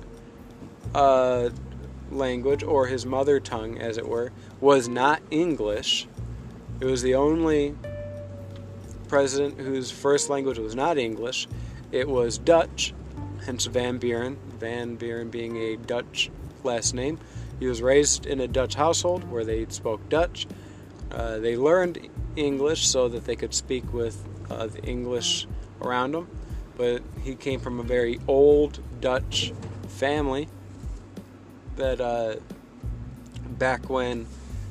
uh, 0.95 1.51
language 2.11 2.63
or 2.63 2.87
his 2.87 3.07
mother 3.07 3.41
tongue, 3.41 3.79
as 3.79 3.99
it 3.99 4.09
were, 4.09 4.33
was 4.61 4.89
not 4.89 5.23
English. 5.31 6.07
It 6.81 6.85
was 6.85 7.03
the 7.03 7.15
only 7.15 7.75
president 9.09 9.59
whose 9.59 9.91
first 9.91 10.29
language 10.29 10.59
was 10.59 10.75
not 10.75 10.99
English. 10.99 11.49
It 11.93 12.09
was 12.09 12.39
Dutch, 12.39 12.95
hence 13.45 13.67
Van 13.67 13.99
Buren. 13.99 14.37
Van 14.59 14.97
Buren 14.97 15.31
being 15.31 15.57
a 15.57 15.77
Dutch 15.77 16.31
last 16.63 16.95
name. 16.95 17.19
He 17.59 17.67
was 17.67 17.83
raised 17.83 18.27
in 18.27 18.41
a 18.41 18.47
Dutch 18.49 18.75
household 18.75 19.29
where 19.31 19.45
they 19.45 19.67
spoke 19.71 20.09
Dutch. 20.09 20.47
Uh, 21.11 21.39
they 21.39 21.57
learned 21.57 22.09
English 22.37 22.87
so 22.87 23.09
that 23.09 23.25
they 23.25 23.35
could 23.35 23.55
speak 23.55 23.93
with 23.93 24.28
uh, 24.51 24.67
the 24.67 24.83
English 24.85 25.47
around 25.81 26.15
him, 26.15 26.27
But 26.77 27.03
he 27.23 27.35
came 27.35 27.61
from 27.61 27.81
a 27.81 27.83
very 27.83 28.21
old 28.27 28.81
Dutch 29.01 29.53
family 29.89 30.49
that 31.77 32.01
uh, 32.01 32.37
back 33.59 33.89
when 33.89 34.27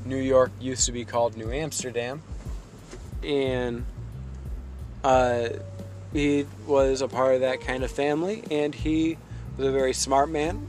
New 0.06 0.18
York 0.18 0.52
used 0.60 0.86
to 0.86 0.92
be 0.92 1.06
called 1.06 1.38
New 1.38 1.52
Amsterdam, 1.52 2.22
and 3.24 3.86
uh, 5.04 5.50
he 6.14 6.46
was 6.66 7.02
a 7.02 7.08
part 7.08 7.36
of 7.36 7.42
that 7.42 7.62
kind 7.62 7.84
of 7.84 7.92
family, 7.92 8.44
and 8.50 8.74
he 8.74 9.18
was 9.58 9.68
a 9.68 9.72
very 9.72 9.94
smart 9.94 10.30
man, 10.30 10.68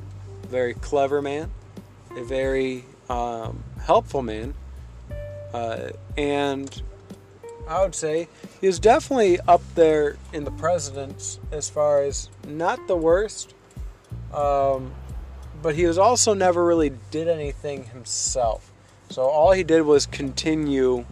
very 0.48 0.74
clever 0.74 1.22
man, 1.22 1.50
a 2.16 2.24
very 2.24 2.84
um, 3.08 3.62
helpful 3.80 4.22
man, 4.22 4.54
uh, 5.52 5.90
and 6.16 6.82
I 7.68 7.82
would 7.82 7.94
say 7.94 8.28
he 8.60 8.66
was 8.66 8.80
definitely 8.80 9.38
up 9.40 9.62
there 9.74 10.16
in 10.32 10.44
the 10.44 10.50
presidents 10.50 11.38
as 11.52 11.68
far 11.68 12.02
as 12.02 12.30
not 12.46 12.88
the 12.88 12.96
worst, 12.96 13.54
um, 14.32 14.94
but 15.62 15.74
he 15.74 15.84
was 15.84 15.98
also 15.98 16.32
never 16.32 16.64
really 16.64 16.92
did 17.10 17.28
anything 17.28 17.84
himself. 17.84 18.72
So 19.10 19.22
all 19.22 19.52
he 19.52 19.62
did 19.62 19.82
was 19.82 20.06
continue 20.06 21.04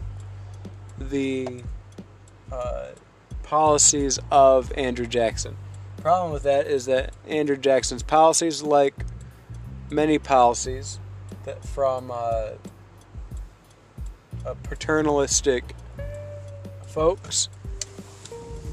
the 0.98 1.62
uh, 2.50 2.88
policies 3.42 4.18
of 4.30 4.72
Andrew 4.76 5.06
Jackson. 5.06 5.56
Problem 5.98 6.32
with 6.32 6.44
that 6.44 6.66
is 6.66 6.86
that 6.86 7.12
Andrew 7.28 7.56
Jackson's 7.56 8.02
policies, 8.02 8.62
like 8.62 8.94
many 9.90 10.18
policies 10.18 11.00
that 11.44 11.64
from 11.64 12.10
uh, 12.10 12.50
a 14.44 14.54
paternalistic 14.62 15.74
folks, 16.96 17.50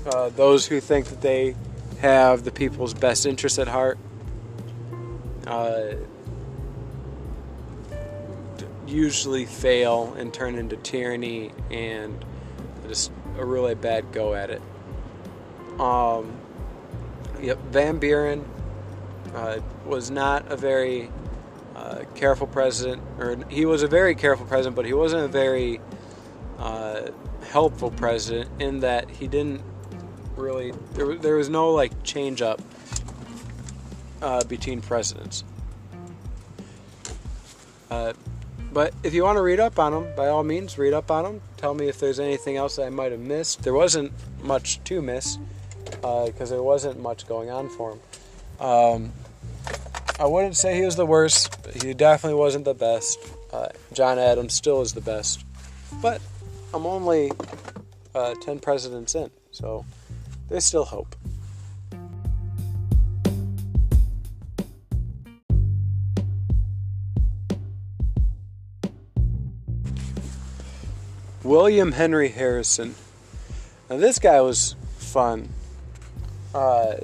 uh, 0.06 0.30
those 0.30 0.66
who 0.66 0.80
think 0.80 1.08
that 1.08 1.20
they 1.20 1.54
have 2.00 2.46
the 2.46 2.52
people's 2.52 2.94
best 2.94 3.26
interests 3.26 3.60
at 3.60 3.68
heart, 3.68 3.98
uh, 5.46 5.88
usually 8.88 9.46
fail 9.46 10.14
and 10.18 10.34
turn 10.34 10.56
into 10.56 10.78
tyranny 10.78 11.52
and 11.70 12.24
just 12.88 13.12
a 13.38 13.44
really 13.44 13.76
bad 13.76 14.10
go 14.14 14.34
at 14.34 14.50
it. 14.50 14.62
Um, 15.78 16.32
yep, 17.42 17.58
Van 17.72 17.98
Buren 17.98 18.46
uh, 19.36 19.60
was 19.86 20.10
not 20.10 20.50
a 20.50 20.56
very 20.56 21.12
uh, 21.76 22.04
careful 22.16 22.48
president, 22.48 23.02
or 23.20 23.38
he 23.50 23.66
was 23.66 23.84
a 23.84 23.88
very 23.88 24.16
careful 24.16 24.46
president, 24.46 24.78
but 24.78 24.86
he 24.86 24.94
wasn't 24.94 25.26
a 25.26 25.28
very 25.28 25.82
uh, 26.58 27.10
helpful 27.54 27.92
president 27.92 28.50
in 28.60 28.80
that 28.80 29.08
he 29.08 29.28
didn't 29.28 29.62
really 30.36 30.74
there, 30.96 31.14
there 31.14 31.36
was 31.36 31.50
no 31.50 31.70
like 31.72 31.92
change 32.04 32.42
up 32.42 32.60
uh, 34.24 34.44
between 34.46 34.82
presidents. 34.82 35.44
Uh, 37.92 38.14
but 38.74 38.92
if 39.04 39.14
you 39.14 39.22
want 39.24 39.36
to 39.36 39.44
read 39.44 39.60
up 39.60 39.78
on 39.78 39.92
them, 39.92 40.16
by 40.16 40.30
all 40.30 40.44
means, 40.44 40.80
read 40.80 40.94
up 40.94 41.12
on 41.12 41.26
them. 41.26 41.42
Tell 41.58 41.76
me 41.76 41.88
if 41.88 42.00
there's 42.00 42.20
anything 42.20 42.58
else 42.58 42.78
that 42.78 42.88
I 42.88 42.90
might 42.90 43.12
have 43.12 43.22
missed. 43.22 43.62
There 43.62 43.74
wasn't 43.74 44.12
much 44.42 44.84
to 44.86 45.00
miss 45.00 45.38
because 45.86 46.52
uh, 46.52 46.56
there 46.56 46.64
wasn't 46.64 47.00
much 47.00 47.28
going 47.28 47.52
on 47.52 47.70
for 47.70 47.92
him. 47.92 48.00
Um, 48.60 49.14
I 50.20 50.26
wouldn't 50.26 50.58
say 50.58 50.76
he 50.76 50.86
was 50.86 50.96
the 50.96 51.06
worst. 51.06 51.56
He 51.84 51.94
definitely 51.94 52.40
wasn't 52.40 52.66
the 52.66 52.74
best. 52.74 53.20
Uh, 53.52 53.68
John 53.94 54.18
Adams 54.18 54.56
still 54.56 54.82
is 54.82 54.94
the 54.94 55.02
best. 55.02 55.46
But 56.02 56.20
I'm 56.74 56.88
only 56.88 57.32
uh, 58.16 58.34
10 58.42 58.60
presidents 58.60 59.14
in, 59.14 59.30
so 59.52 59.86
there's 60.50 60.66
still 60.66 60.86
hope. 60.86 61.16
William 71.44 71.92
Henry 71.92 72.30
Harrison. 72.30 72.96
Now, 73.90 73.98
this 73.98 74.18
guy 74.18 74.42
was 74.42 74.76
fun. 74.98 75.50
Uh, 76.56 76.96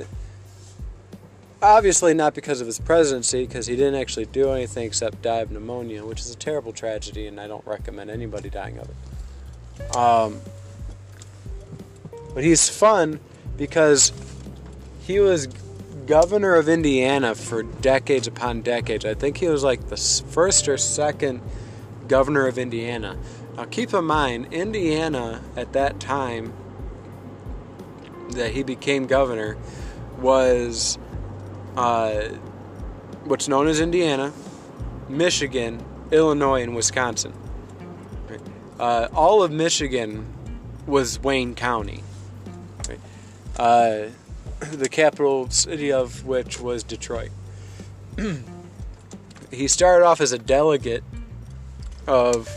obviously, 1.62 2.16
not 2.16 2.34
because 2.34 2.62
of 2.62 2.66
his 2.66 2.80
presidency, 2.80 3.46
because 3.46 3.68
he 3.68 3.76
didn't 3.76 4.00
actually 4.02 4.26
do 4.26 4.52
anything 4.52 4.86
except 4.86 5.22
die 5.22 5.42
of 5.42 5.52
pneumonia, 5.52 6.06
which 6.06 6.22
is 6.22 6.32
a 6.32 6.38
terrible 6.38 6.72
tragedy, 6.72 7.28
and 7.28 7.40
I 7.40 7.48
don't 7.48 7.66
recommend 7.68 8.10
anybody 8.10 8.50
dying 8.50 8.80
of 8.80 8.90
it. 8.90 8.96
Um, 9.96 10.42
but 12.34 12.44
he's 12.44 12.70
fun 12.70 13.20
because 13.58 14.14
he 15.02 15.20
was 15.20 15.48
governor 16.06 16.56
of 16.56 16.70
Indiana 16.70 17.36
for 17.36 17.64
decades 17.64 18.28
upon 18.28 18.62
decades. 18.62 19.06
I 19.06 19.14
think 19.14 19.38
he 19.38 19.48
was 19.48 19.64
like 19.64 19.90
the 19.90 19.98
first 19.98 20.68
or 20.68 20.78
second 20.78 21.42
governor 22.08 22.48
of 22.48 22.58
Indiana. 22.58 23.18
Now, 23.56 23.66
keep 23.66 23.94
in 23.94 24.06
mind, 24.06 24.54
Indiana 24.54 25.44
at 25.56 25.74
that 25.74 26.00
time 26.00 26.54
that 28.32 28.52
he 28.52 28.64
became 28.64 29.06
governor 29.08 29.58
was 30.20 30.98
uh, 31.76 32.30
what's 33.26 33.48
known 33.48 33.68
as 33.68 33.80
Indiana, 33.80 34.34
Michigan, 35.08 35.84
Illinois, 36.12 36.64
and 36.64 36.76
Wisconsin. 36.76 37.34
Uh, 38.80 39.10
all 39.14 39.44
of 39.44 39.52
Michigan 39.52 40.26
was 40.88 41.20
Wayne 41.22 41.54
County. 41.54 42.04
Uh, 43.58 44.08
the 44.72 44.88
capital 44.90 45.50
city 45.50 45.92
of 45.92 46.26
which 46.26 46.60
was 46.62 46.84
Detroit. 46.84 47.32
he 49.52 49.68
started 49.68 50.06
off 50.06 50.22
as 50.22 50.32
a 50.32 50.38
delegate 50.38 51.04
of 52.08 52.50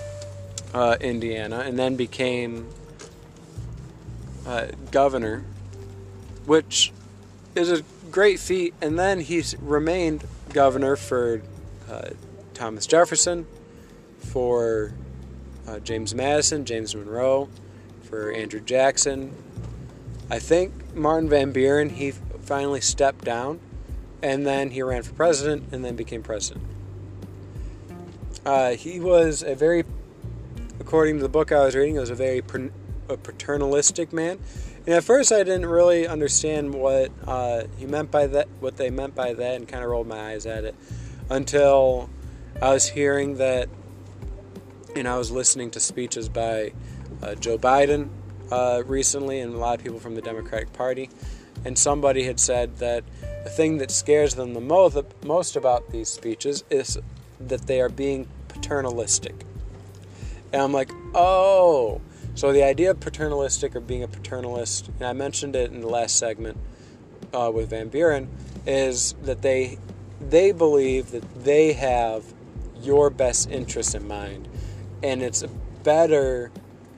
uh, 0.72 0.96
Indiana, 1.00 1.60
and 1.60 1.78
then 1.78 1.96
became 1.96 2.68
uh, 4.46 4.68
governor, 4.90 5.44
which 6.46 6.92
is 7.54 7.70
a 7.70 7.82
great 8.10 8.38
feat. 8.38 8.74
And 8.80 8.98
then 8.98 9.20
he's 9.20 9.56
remained 9.58 10.24
governor 10.52 10.96
for 10.96 11.42
uh, 11.90 12.10
Thomas 12.54 12.86
Jefferson, 12.86 13.46
for 14.18 14.94
uh, 15.66 15.78
James 15.80 16.14
Madison, 16.14 16.64
James 16.64 16.94
Monroe, 16.94 17.48
for 18.02 18.32
Andrew 18.32 18.60
Jackson. 18.60 19.34
I 20.30 20.38
think 20.38 20.94
Martin 20.94 21.28
Van 21.28 21.52
Buren, 21.52 21.90
he 21.90 22.10
finally 22.10 22.80
stepped 22.80 23.24
down, 23.24 23.60
and 24.22 24.46
then 24.46 24.70
he 24.70 24.82
ran 24.82 25.02
for 25.02 25.14
president, 25.14 25.72
and 25.72 25.84
then 25.84 25.96
became 25.96 26.22
president. 26.22 26.64
Uh, 28.44 28.72
he 28.72 28.98
was 28.98 29.42
a 29.42 29.54
very 29.54 29.84
according 30.82 31.16
to 31.16 31.22
the 31.22 31.28
book 31.28 31.52
I 31.52 31.64
was 31.64 31.74
reading, 31.74 31.94
was 31.94 32.10
a 32.10 32.14
very 32.14 32.42
a 33.08 33.16
paternalistic 33.16 34.12
man. 34.12 34.38
And 34.84 34.96
at 34.96 35.04
first, 35.04 35.30
I 35.30 35.38
didn't 35.38 35.66
really 35.66 36.06
understand 36.06 36.74
what 36.74 37.12
uh, 37.26 37.64
he 37.78 37.86
meant 37.86 38.10
by 38.10 38.26
that, 38.26 38.48
what 38.58 38.76
they 38.76 38.90
meant 38.90 39.14
by 39.14 39.32
that, 39.32 39.54
and 39.54 39.68
kind 39.68 39.84
of 39.84 39.90
rolled 39.90 40.08
my 40.08 40.32
eyes 40.32 40.44
at 40.44 40.64
it 40.64 40.74
until 41.30 42.10
I 42.60 42.70
was 42.70 42.88
hearing 42.88 43.36
that, 43.36 43.68
and 44.94 45.08
I 45.08 45.16
was 45.16 45.30
listening 45.30 45.70
to 45.72 45.80
speeches 45.80 46.28
by 46.28 46.72
uh, 47.22 47.34
Joe 47.34 47.58
Biden 47.58 48.08
uh, 48.50 48.82
recently, 48.86 49.40
and 49.40 49.54
a 49.54 49.58
lot 49.58 49.78
of 49.78 49.84
people 49.84 49.98
from 49.98 50.14
the 50.14 50.22
Democratic 50.22 50.72
Party, 50.72 51.10
and 51.64 51.78
somebody 51.78 52.24
had 52.24 52.40
said 52.40 52.78
that 52.78 53.04
the 53.44 53.50
thing 53.50 53.78
that 53.78 53.90
scares 53.90 54.34
them 54.34 54.54
the 54.54 54.60
most, 54.60 54.96
most 55.24 55.56
about 55.56 55.90
these 55.90 56.08
speeches 56.08 56.64
is 56.70 56.98
that 57.40 57.66
they 57.66 57.80
are 57.80 57.88
being 57.88 58.28
paternalistic. 58.48 59.44
And 60.52 60.62
I'm 60.62 60.72
like, 60.72 60.90
oh. 61.14 62.00
So 62.34 62.52
the 62.52 62.62
idea 62.62 62.90
of 62.90 63.00
paternalistic 63.00 63.76
or 63.76 63.80
being 63.80 64.02
a 64.02 64.08
paternalist, 64.08 64.88
and 64.88 65.04
I 65.06 65.12
mentioned 65.12 65.54
it 65.54 65.70
in 65.70 65.80
the 65.80 65.88
last 65.88 66.16
segment, 66.16 66.56
uh, 67.32 67.50
with 67.52 67.70
Van 67.70 67.88
Buren 67.88 68.28
is 68.66 69.14
that 69.22 69.42
they 69.42 69.78
they 70.20 70.52
believe 70.52 71.10
that 71.10 71.44
they 71.44 71.72
have 71.72 72.24
your 72.80 73.10
best 73.10 73.50
interest 73.50 73.94
in 73.94 74.06
mind, 74.06 74.48
and 75.02 75.22
it's 75.22 75.44
better. 75.82 76.50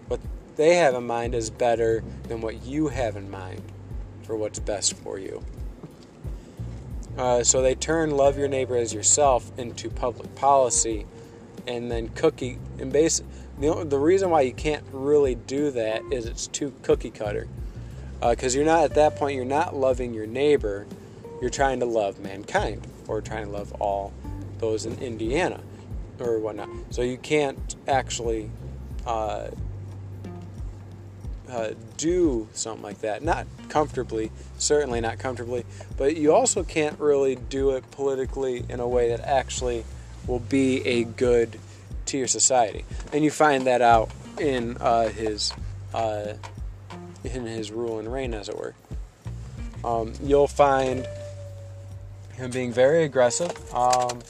What 0.08 0.20
they 0.56 0.76
have 0.76 0.94
in 0.94 1.06
mind 1.06 1.34
is 1.34 1.50
better 1.50 2.04
than 2.28 2.40
what 2.40 2.62
you 2.64 2.88
have 2.88 3.16
in 3.16 3.30
mind 3.30 3.62
for 4.22 4.36
what's 4.36 4.58
best 4.58 4.94
for 4.98 5.18
you. 5.18 5.42
Uh, 7.16 7.44
so 7.44 7.62
they 7.62 7.74
turn 7.74 8.10
love 8.10 8.36
your 8.36 8.48
neighbor 8.48 8.76
as 8.76 8.92
yourself 8.92 9.50
into 9.56 9.88
public 9.88 10.34
policy, 10.34 11.06
and 11.66 11.90
then 11.90 12.08
cookie 12.08 12.58
and 12.78 12.92
base. 12.92 13.22
The, 13.60 13.84
the 13.84 13.98
reason 13.98 14.30
why 14.30 14.40
you 14.40 14.52
can't 14.52 14.84
really 14.90 15.36
do 15.36 15.70
that 15.70 16.02
is 16.10 16.26
it's 16.26 16.48
too 16.48 16.74
cookie 16.82 17.10
cutter, 17.10 17.46
because 18.20 18.54
uh, 18.54 18.58
you're 18.58 18.66
not 18.66 18.82
at 18.84 18.94
that 18.94 19.16
point. 19.16 19.36
You're 19.36 19.44
not 19.44 19.76
loving 19.76 20.12
your 20.12 20.26
neighbor. 20.26 20.86
You're 21.40 21.50
trying 21.50 21.80
to 21.80 21.86
love 21.86 22.18
mankind, 22.18 22.86
or 23.06 23.20
trying 23.20 23.46
to 23.46 23.52
love 23.52 23.72
all 23.74 24.12
those 24.58 24.84
in 24.86 24.98
Indiana, 24.98 25.60
or 26.20 26.38
whatnot. 26.38 26.68
So 26.90 27.02
you 27.02 27.18
can't 27.18 27.76
actually 27.86 28.50
uh, 29.06 29.48
uh, 31.50 31.70
do 31.96 32.48
something 32.52 32.82
like 32.82 33.00
that. 33.00 33.22
Not 33.22 33.46
comfortably, 33.68 34.30
certainly 34.58 35.00
not 35.00 35.18
comfortably, 35.18 35.64
but 35.96 36.16
you 36.16 36.32
also 36.32 36.62
can't 36.62 36.98
really 36.98 37.36
do 37.36 37.70
it 37.70 37.88
politically 37.90 38.64
in 38.68 38.80
a 38.80 38.88
way 38.88 39.08
that 39.08 39.20
actually 39.20 39.84
will 40.26 40.40
be 40.40 40.86
a 40.86 41.04
good 41.04 41.58
to 42.06 42.18
your 42.18 42.26
society. 42.26 42.84
And 43.12 43.24
you 43.24 43.30
find 43.30 43.66
that 43.66 43.82
out 43.82 44.10
in 44.38 44.76
uh, 44.78 45.08
his 45.08 45.52
uh, 45.92 46.34
in 47.22 47.46
his 47.46 47.70
rule 47.70 47.98
and 47.98 48.12
reign, 48.12 48.34
as 48.34 48.48
it 48.48 48.56
were. 48.56 48.74
Um, 49.84 50.12
you'll 50.22 50.48
find 50.48 51.06
him 52.36 52.50
being 52.50 52.72
very 52.72 53.04
aggressive, 53.04 53.52
um, 53.74 54.20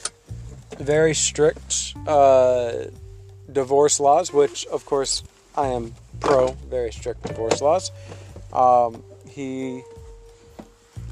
very 0.79 1.13
strict 1.13 1.93
uh, 2.07 2.85
divorce 3.51 3.99
laws, 3.99 4.33
which, 4.33 4.65
of 4.67 4.85
course, 4.85 5.23
I 5.55 5.67
am 5.67 5.93
pro 6.19 6.51
very 6.69 6.91
strict 6.91 7.23
divorce 7.23 7.61
laws. 7.61 7.91
Um, 8.53 9.03
he, 9.29 9.81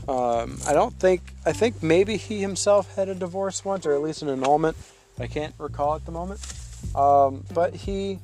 um, 0.08 0.60
I 0.68 0.74
don't 0.74 0.94
think, 1.00 1.22
I 1.46 1.54
think 1.54 1.82
maybe 1.84 2.18
he 2.18 2.42
himself 2.42 2.96
had 2.96 3.10
a 3.10 3.16
divorce 3.16 3.64
once, 3.64 3.86
or 3.86 3.94
at 3.94 4.02
least 4.02 4.22
an 4.22 4.30
annulment. 4.30 4.78
I 5.20 5.28
can't 5.28 5.54
recall 5.58 5.96
at 5.96 6.06
the 6.06 6.12
moment. 6.12 6.40
Um, 6.96 7.44
but 7.54 7.74
he 7.74 8.20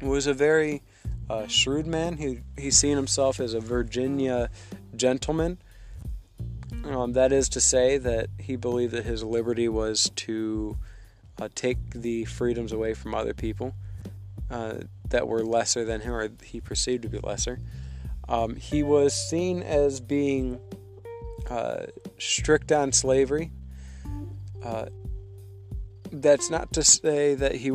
was 0.00 0.26
a 0.26 0.34
very 0.34 0.82
uh, 1.30 1.46
shrewd 1.46 1.86
man. 1.86 2.16
He 2.16 2.40
he 2.56 2.70
seen 2.70 2.96
himself 2.96 3.40
as 3.40 3.54
a 3.54 3.60
Virginia 3.60 4.50
gentleman. 4.96 5.58
Um, 6.88 7.12
that 7.12 7.32
is 7.32 7.48
to 7.50 7.60
say 7.60 7.98
that 7.98 8.28
he 8.38 8.56
believed 8.56 8.92
that 8.94 9.04
his 9.04 9.22
liberty 9.22 9.68
was 9.68 10.10
to 10.16 10.76
uh, 11.38 11.48
take 11.54 11.90
the 11.90 12.24
freedoms 12.24 12.72
away 12.72 12.94
from 12.94 13.14
other 13.14 13.34
people. 13.34 13.74
Uh, 14.50 14.78
that 15.10 15.28
were 15.28 15.44
lesser 15.44 15.84
than 15.84 16.00
him, 16.00 16.12
or 16.12 16.30
he 16.42 16.60
perceived 16.60 17.02
to 17.02 17.08
be 17.08 17.18
lesser. 17.18 17.60
Um, 18.28 18.56
he 18.56 18.82
was 18.82 19.14
seen 19.14 19.62
as 19.62 20.00
being 20.00 20.58
uh, 21.50 21.86
strict 22.18 22.72
on 22.72 22.92
slavery. 22.92 23.50
Uh, 24.62 24.86
that's 26.10 26.50
not 26.50 26.72
to 26.74 26.82
say 26.82 27.34
that 27.34 27.56
he 27.56 27.72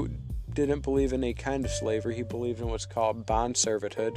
didn't 0.51 0.81
believe 0.81 1.13
in 1.13 1.23
a 1.23 1.33
kind 1.33 1.65
of 1.65 1.71
slavery. 1.71 2.15
He 2.15 2.23
believed 2.23 2.59
in 2.59 2.67
what's 2.67 2.85
called 2.85 3.25
bond 3.25 3.55
servanthood, 3.55 4.15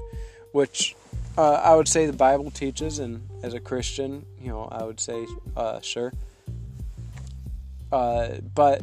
which 0.52 0.94
uh, 1.36 1.52
I 1.52 1.74
would 1.74 1.88
say 1.88 2.06
the 2.06 2.12
Bible 2.12 2.50
teaches, 2.50 2.98
and 2.98 3.28
as 3.42 3.54
a 3.54 3.60
Christian, 3.60 4.24
you 4.40 4.48
know, 4.48 4.68
I 4.70 4.84
would 4.84 5.00
say 5.00 5.26
uh, 5.56 5.80
sure. 5.80 6.12
Uh, 7.92 8.36
but 8.54 8.82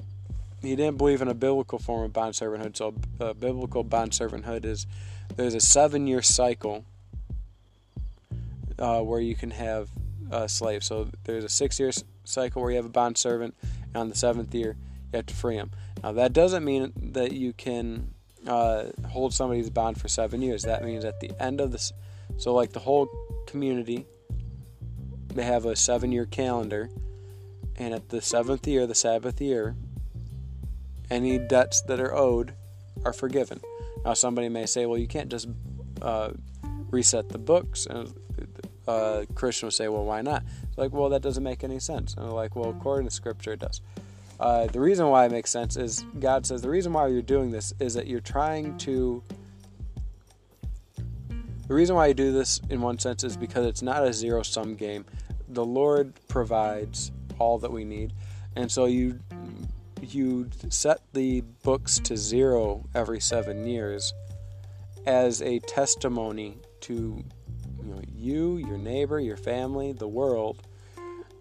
he 0.61 0.75
didn't 0.75 0.97
believe 0.97 1.21
in 1.21 1.27
a 1.27 1.33
biblical 1.33 1.79
form 1.79 2.03
of 2.03 2.13
bond 2.13 2.35
servanthood. 2.35 2.77
So, 2.77 2.93
uh, 3.19 3.33
biblical 3.33 3.83
bond 3.83 4.11
servanthood 4.11 4.65
is 4.65 4.87
there's 5.35 5.55
a 5.55 5.59
seven 5.59 6.07
year 6.07 6.21
cycle 6.21 6.85
uh, 8.79 9.01
where 9.01 9.19
you 9.19 9.35
can 9.35 9.51
have 9.51 9.89
a 10.31 10.47
slave. 10.47 10.83
So, 10.83 11.09
there's 11.25 11.43
a 11.43 11.49
six 11.49 11.79
year 11.79 11.91
cycle 12.23 12.61
where 12.61 12.71
you 12.71 12.77
have 12.77 12.85
a 12.85 12.89
bond 12.89 13.17
servant, 13.17 13.55
and 13.87 13.97
on 13.97 14.09
the 14.09 14.15
seventh 14.15 14.53
year, 14.53 14.77
you 15.11 15.17
have 15.17 15.25
to 15.25 15.33
free 15.33 15.55
him. 15.55 15.71
Now, 16.03 16.13
that 16.13 16.33
doesn't 16.33 16.63
mean 16.63 16.93
that 17.13 17.31
you 17.31 17.53
can 17.53 18.13
uh, 18.47 18.85
hold 19.09 19.33
somebody's 19.33 19.69
bond 19.69 19.99
for 19.99 20.07
seven 20.07 20.41
years. 20.41 20.63
That 20.63 20.83
means 20.83 21.05
at 21.05 21.19
the 21.19 21.31
end 21.39 21.61
of 21.61 21.71
this, 21.71 21.93
so 22.37 22.53
like 22.53 22.71
the 22.71 22.79
whole 22.79 23.07
community, 23.47 24.05
they 25.33 25.43
have 25.43 25.65
a 25.65 25.75
seven 25.75 26.11
year 26.11 26.25
calendar, 26.25 26.89
and 27.75 27.93
at 27.93 28.09
the 28.09 28.21
seventh 28.21 28.67
year, 28.67 28.85
the 28.85 28.95
Sabbath 28.95 29.41
year, 29.41 29.75
any 31.09 31.37
debts 31.37 31.81
that 31.83 31.99
are 31.99 32.13
owed 32.13 32.53
are 33.05 33.13
forgiven. 33.13 33.59
Now, 34.05 34.13
somebody 34.13 34.49
may 34.49 34.65
say, 34.65 34.85
well, 34.85 34.97
you 34.97 35.07
can't 35.07 35.29
just 35.29 35.47
uh, 36.01 36.31
reset 36.91 37.29
the 37.29 37.37
books. 37.37 37.85
And 37.85 38.13
uh, 38.87 39.25
Christian 39.33 39.67
will 39.67 39.71
say, 39.71 39.87
well, 39.87 40.05
why 40.05 40.21
not? 40.21 40.43
It's 40.63 40.77
like, 40.77 40.91
well, 40.91 41.09
that 41.09 41.21
doesn't 41.21 41.43
make 41.43 41.63
any 41.63 41.79
sense. 41.79 42.13
And 42.15 42.25
they're 42.25 42.33
like, 42.33 42.55
well, 42.55 42.69
according 42.69 43.07
to 43.07 43.13
Scripture, 43.13 43.53
it 43.53 43.59
does. 43.59 43.81
Uh, 44.39 44.67
the 44.67 44.79
reason 44.79 45.07
why 45.07 45.25
it 45.25 45.31
makes 45.31 45.49
sense 45.49 45.77
is 45.77 46.03
God 46.19 46.45
says 46.45 46.61
the 46.61 46.69
reason 46.69 46.91
why 46.91 47.07
you're 47.07 47.21
doing 47.21 47.51
this 47.51 47.73
is 47.79 47.93
that 47.93 48.07
you're 48.07 48.19
trying 48.19 48.77
to. 48.79 49.23
The 51.67 51.73
reason 51.73 51.95
why 51.95 52.07
you 52.07 52.13
do 52.13 52.31
this, 52.31 52.59
in 52.69 52.81
one 52.81 52.99
sense, 52.99 53.23
is 53.23 53.37
because 53.37 53.65
it's 53.65 53.81
not 53.81 54.05
a 54.05 54.11
zero 54.11 54.43
sum 54.43 54.75
game. 54.75 55.05
The 55.47 55.63
Lord 55.63 56.13
provides 56.27 57.11
all 57.39 57.57
that 57.59 57.71
we 57.71 57.85
need. 57.85 58.13
And 58.55 58.71
so 58.71 58.85
you 58.85 59.19
you 60.01 60.49
set 60.69 61.01
the 61.13 61.41
books 61.63 61.97
to 61.97 62.17
zero 62.17 62.85
every 62.93 63.21
seven 63.21 63.65
years 63.65 64.13
as 65.05 65.41
a 65.41 65.59
testimony 65.59 66.57
to 66.81 67.23
you, 67.81 67.89
know, 67.89 68.01
you, 68.13 68.57
your 68.57 68.77
neighbor, 68.77 69.19
your 69.19 69.37
family, 69.37 69.93
the 69.93 70.07
world, 70.07 70.67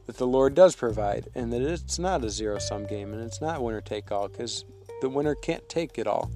that 0.06 0.16
the 0.16 0.26
Lord 0.26 0.54
does 0.54 0.76
provide, 0.76 1.28
and 1.34 1.52
that 1.52 1.62
it's 1.62 1.98
not 1.98 2.24
a 2.24 2.30
zero 2.30 2.58
sum 2.58 2.86
game 2.86 3.12
and 3.12 3.22
it's 3.22 3.40
not 3.40 3.62
winner 3.62 3.80
take 3.80 4.12
all 4.12 4.28
because 4.28 4.64
the 5.00 5.08
winner 5.08 5.34
can't 5.34 5.68
take 5.68 5.98
it 5.98 6.06
all. 6.06 6.30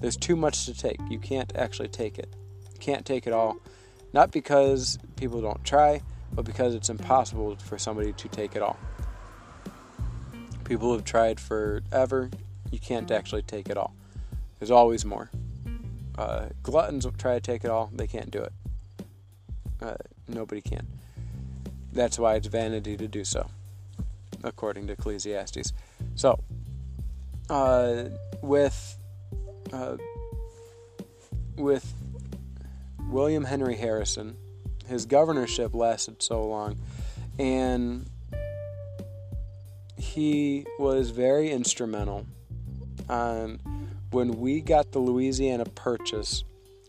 There's 0.00 0.16
too 0.16 0.36
much 0.36 0.66
to 0.66 0.74
take. 0.74 0.98
You 1.08 1.18
can't 1.18 1.54
actually 1.56 1.88
take 1.88 2.18
it. 2.18 2.34
Can't 2.82 3.06
take 3.06 3.28
it 3.28 3.32
all, 3.32 3.58
not 4.12 4.32
because 4.32 4.98
people 5.14 5.40
don't 5.40 5.62
try, 5.64 6.02
but 6.32 6.44
because 6.44 6.74
it's 6.74 6.90
impossible 6.90 7.54
for 7.54 7.78
somebody 7.78 8.12
to 8.14 8.26
take 8.26 8.56
it 8.56 8.60
all. 8.60 8.76
People 10.64 10.92
have 10.92 11.04
tried 11.04 11.38
forever. 11.38 12.28
You 12.72 12.80
can't 12.80 13.08
actually 13.12 13.42
take 13.42 13.68
it 13.68 13.76
all. 13.76 13.94
There's 14.58 14.72
always 14.72 15.04
more. 15.04 15.30
Uh, 16.18 16.46
gluttons 16.64 17.06
try 17.18 17.34
to 17.34 17.40
take 17.40 17.62
it 17.62 17.70
all. 17.70 17.88
They 17.94 18.08
can't 18.08 18.32
do 18.32 18.42
it. 18.42 18.52
Uh, 19.80 19.94
nobody 20.26 20.60
can. 20.60 20.88
That's 21.92 22.18
why 22.18 22.34
it's 22.34 22.48
vanity 22.48 22.96
to 22.96 23.06
do 23.06 23.22
so, 23.22 23.48
according 24.42 24.88
to 24.88 24.94
Ecclesiastes. 24.94 25.72
So, 26.16 26.40
uh, 27.48 28.06
with 28.42 28.98
uh, 29.72 29.98
with 31.56 31.94
William 33.12 33.44
Henry 33.44 33.76
Harrison, 33.76 34.36
his 34.86 35.04
governorship 35.04 35.74
lasted 35.74 36.22
so 36.22 36.46
long, 36.46 36.78
and 37.38 38.08
he 39.98 40.66
was 40.78 41.10
very 41.10 41.50
instrumental 41.50 42.26
on 43.10 43.60
when 44.10 44.40
we 44.40 44.62
got 44.62 44.92
the 44.92 44.98
Louisiana 44.98 45.66
Purchase 45.66 46.44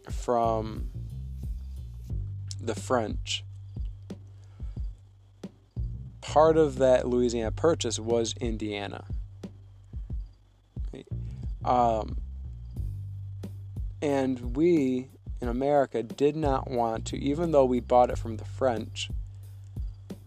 from 0.09 0.89
the 2.61 2.73
French. 2.73 3.43
Part 6.21 6.57
of 6.57 6.77
that 6.77 7.05
Louisiana 7.05 7.51
Purchase 7.51 7.99
was 7.99 8.33
Indiana. 8.39 9.03
Um, 11.65 12.17
and 14.01 14.55
we 14.55 15.07
in 15.43 15.49
America 15.49 16.01
did 16.01 16.37
not 16.37 16.71
want 16.71 17.05
to, 17.07 17.17
even 17.17 17.51
though 17.51 17.65
we 17.65 17.81
bought 17.81 18.09
it 18.09 18.17
from 18.17 18.37
the 18.37 18.45
French, 18.45 19.09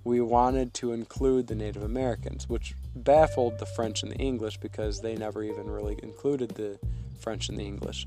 we 0.05 0.21
wanted 0.21 0.75
to 0.75 0.93
include 0.93 1.47
the 1.47 1.55
Native 1.55 1.83
Americans, 1.83 2.47
which 2.51 2.75
baffled 2.95 3.59
the 3.59 3.65
French 3.65 4.03
and 4.03 4.13
the 4.13 4.17
English 4.17 4.59
because 4.59 5.01
they 5.01 5.17
never 5.17 5.43
even 5.43 5.71
really 5.71 5.99
included 6.03 6.51
the 6.51 6.79
French 7.19 7.49
and 7.49 7.59
the 7.59 7.65
English. 7.65 8.07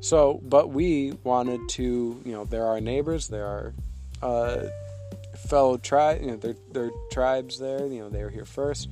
So, 0.00 0.40
but 0.42 0.70
we 0.70 1.12
wanted 1.22 1.68
to, 1.70 2.20
you 2.24 2.32
know, 2.32 2.44
there 2.44 2.66
are 2.66 2.80
neighbors, 2.80 3.28
there 3.28 3.46
are 3.46 3.72
uh, 4.20 4.64
fellow 5.36 5.76
tribes, 5.76 6.22
you 6.22 6.32
know, 6.32 6.36
there, 6.38 6.56
there 6.72 6.86
are 6.86 6.92
tribes 7.12 7.60
there, 7.60 7.86
you 7.86 8.00
know, 8.00 8.08
they 8.08 8.24
were 8.24 8.30
here 8.30 8.44
first. 8.44 8.88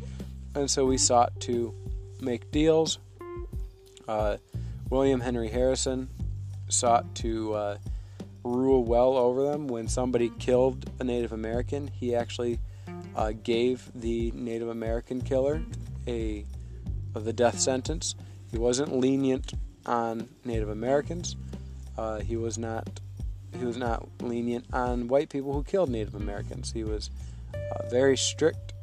And 0.55 0.71
so 0.71 0.87
we 0.87 0.99
sought 0.99 1.41
to 1.41 1.75
make 2.21 2.53
deals. 2.53 3.01
Uh, 4.07 4.37
William 4.89 5.21
Henry 5.21 5.49
Harrison 5.49 6.09
sought 6.69 7.15
to 7.17 7.55
uh, 7.55 7.79
rule 8.45 8.85
well 8.85 9.17
over 9.17 9.45
them. 9.45 9.69
When 9.69 9.89
somebody 9.89 10.31
killed 10.39 10.91
a 11.01 11.05
Native 11.05 11.33
American, 11.33 11.89
he 11.89 12.15
actually 12.15 12.59
uh, 13.15 13.33
gave 13.43 13.91
the 13.95 14.31
Native 14.33 14.69
American 14.69 15.21
killer 15.21 15.63
a 16.07 16.45
the 17.15 17.33
death 17.33 17.59
sentence. 17.59 18.15
He 18.51 18.59
wasn't 18.59 18.95
lenient 18.95 19.55
on 19.87 20.29
Native 20.45 20.69
Americans. 20.69 21.37
Uh, 21.97 22.21
he 22.21 22.37
was 22.37 22.59
not 22.59 23.01
he 23.59 23.65
was 23.65 23.79
not 23.79 24.07
lenient 24.21 24.67
on 24.73 25.09
white 25.09 25.31
people 25.31 25.53
who 25.53 25.65
killed 25.65 25.89
Native 25.89 26.15
Americans. 26.15 26.73
He 26.73 26.85
was 26.85 27.11
uh, 27.55 27.89
very 27.89 28.17
strict, 28.17 28.75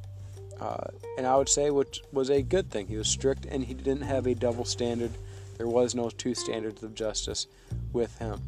uh, 0.60 0.86
and 1.18 1.28
I 1.28 1.36
would 1.36 1.50
say 1.50 1.70
which 1.70 2.02
was 2.12 2.30
a 2.32 2.42
good 2.42 2.72
thing. 2.72 2.88
He 2.88 2.98
was 2.98 3.08
strict, 3.08 3.46
and 3.46 3.64
he 3.64 3.76
didn't 3.76 4.02
have 4.02 4.26
a 4.26 4.34
double 4.34 4.66
standard. 4.66 5.12
There 5.58 5.68
was 5.68 5.96
no 5.96 6.10
two 6.10 6.36
standards 6.36 6.84
of 6.84 6.96
justice 6.96 7.48
with 7.92 8.18
him. 8.18 8.42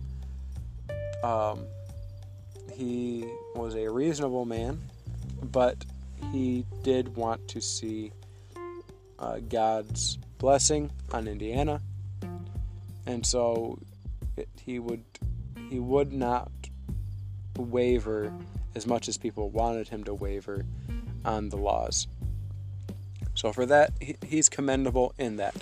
Um, 1.24 1.66
he 2.74 3.26
was 3.56 3.76
a 3.76 3.90
reasonable 3.90 4.46
man, 4.46 4.82
but 5.42 5.86
he 6.32 6.66
did 6.84 7.16
want 7.16 7.48
to 7.50 7.62
see 7.62 8.12
uh, 9.20 9.40
God's 9.50 10.18
blessing 10.38 10.92
on 11.12 11.28
Indiana, 11.28 11.82
and 13.06 13.26
so 13.26 13.80
it, 14.36 14.50
he 14.62 14.80
would 14.80 15.04
he 15.70 15.80
would 15.80 16.12
not 16.12 16.52
waver 17.58 18.32
as 18.76 18.86
much 18.86 19.08
as 19.08 19.18
people 19.18 19.50
wanted 19.50 19.88
him 19.88 20.04
to 20.04 20.14
waver 20.14 20.66
on 21.24 21.50
the 21.50 21.58
laws. 21.58 22.08
So 23.34 23.52
for 23.52 23.66
that, 23.66 23.94
he, 24.00 24.16
he's 24.26 24.50
commendable 24.50 25.14
in 25.18 25.38
that. 25.38 25.56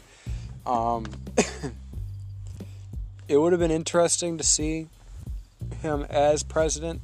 Um, 0.65 1.06
it 3.28 3.38
would 3.38 3.54
have 3.54 3.60
been 3.60 3.71
interesting 3.71 4.38
to 4.38 4.43
see 4.43 4.88
him 5.82 6.06
as 6.10 6.43
president 6.43 7.02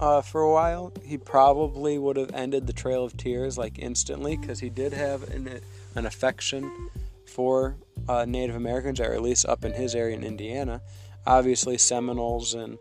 uh, 0.00 0.20
for 0.20 0.42
a 0.42 0.52
while. 0.52 0.92
He 1.04 1.16
probably 1.16 1.98
would 1.98 2.16
have 2.16 2.34
ended 2.34 2.66
the 2.66 2.72
Trail 2.72 3.04
of 3.04 3.16
Tears 3.16 3.56
like 3.56 3.78
instantly 3.78 4.36
because 4.36 4.60
he 4.60 4.68
did 4.68 4.92
have 4.92 5.22
an, 5.30 5.60
an 5.94 6.06
affection 6.06 6.90
for 7.26 7.76
uh, 8.08 8.24
Native 8.24 8.56
Americans, 8.56 9.00
or 9.00 9.12
at 9.12 9.22
least 9.22 9.46
up 9.46 9.64
in 9.64 9.72
his 9.72 9.94
area 9.94 10.16
in 10.16 10.24
Indiana. 10.24 10.82
Obviously, 11.26 11.78
Seminoles 11.78 12.54
and 12.54 12.78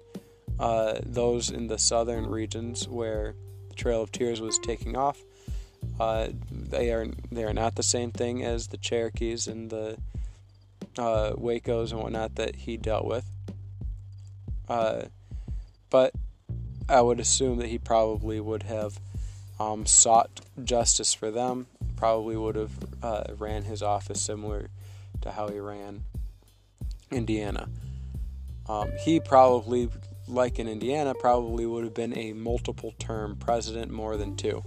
uh, 0.59 0.99
those 1.05 1.49
in 1.49 1.67
the 1.67 1.77
southern 1.77 2.25
regions 2.25 2.87
where 2.87 3.35
the 3.69 3.75
Trail 3.75 4.01
of 4.01 4.11
Tears 4.11 4.41
was 4.41 4.57
taking 4.59 4.97
off. 4.97 5.21
Uh, 6.01 6.29
they 6.49 6.89
are 6.91 7.05
they 7.31 7.43
are 7.43 7.53
not 7.53 7.75
the 7.75 7.83
same 7.83 8.09
thing 8.09 8.43
as 8.43 8.69
the 8.69 8.77
Cherokees 8.77 9.45
and 9.45 9.69
the 9.69 9.99
uh, 10.97 11.33
Wacos 11.33 11.91
and 11.91 12.01
whatnot 12.01 12.33
that 12.37 12.55
he 12.55 12.75
dealt 12.75 13.05
with. 13.05 13.23
Uh, 14.67 15.03
but 15.91 16.11
I 16.89 17.01
would 17.01 17.19
assume 17.19 17.59
that 17.59 17.67
he 17.67 17.77
probably 17.77 18.39
would 18.39 18.63
have 18.63 18.99
um, 19.59 19.85
sought 19.85 20.41
justice 20.63 21.13
for 21.13 21.29
them. 21.29 21.67
Probably 21.97 22.35
would 22.35 22.55
have 22.55 22.71
uh, 23.03 23.23
ran 23.37 23.65
his 23.65 23.83
office 23.83 24.19
similar 24.19 24.71
to 25.21 25.29
how 25.29 25.49
he 25.49 25.59
ran 25.59 26.05
Indiana. 27.11 27.69
Um, 28.67 28.91
he 29.01 29.19
probably, 29.19 29.87
like 30.27 30.57
in 30.57 30.67
Indiana, 30.67 31.13
probably 31.13 31.67
would 31.67 31.83
have 31.83 31.93
been 31.93 32.17
a 32.17 32.33
multiple 32.33 32.95
term 32.97 33.35
president 33.35 33.91
more 33.91 34.17
than 34.17 34.35
two. 34.35 34.63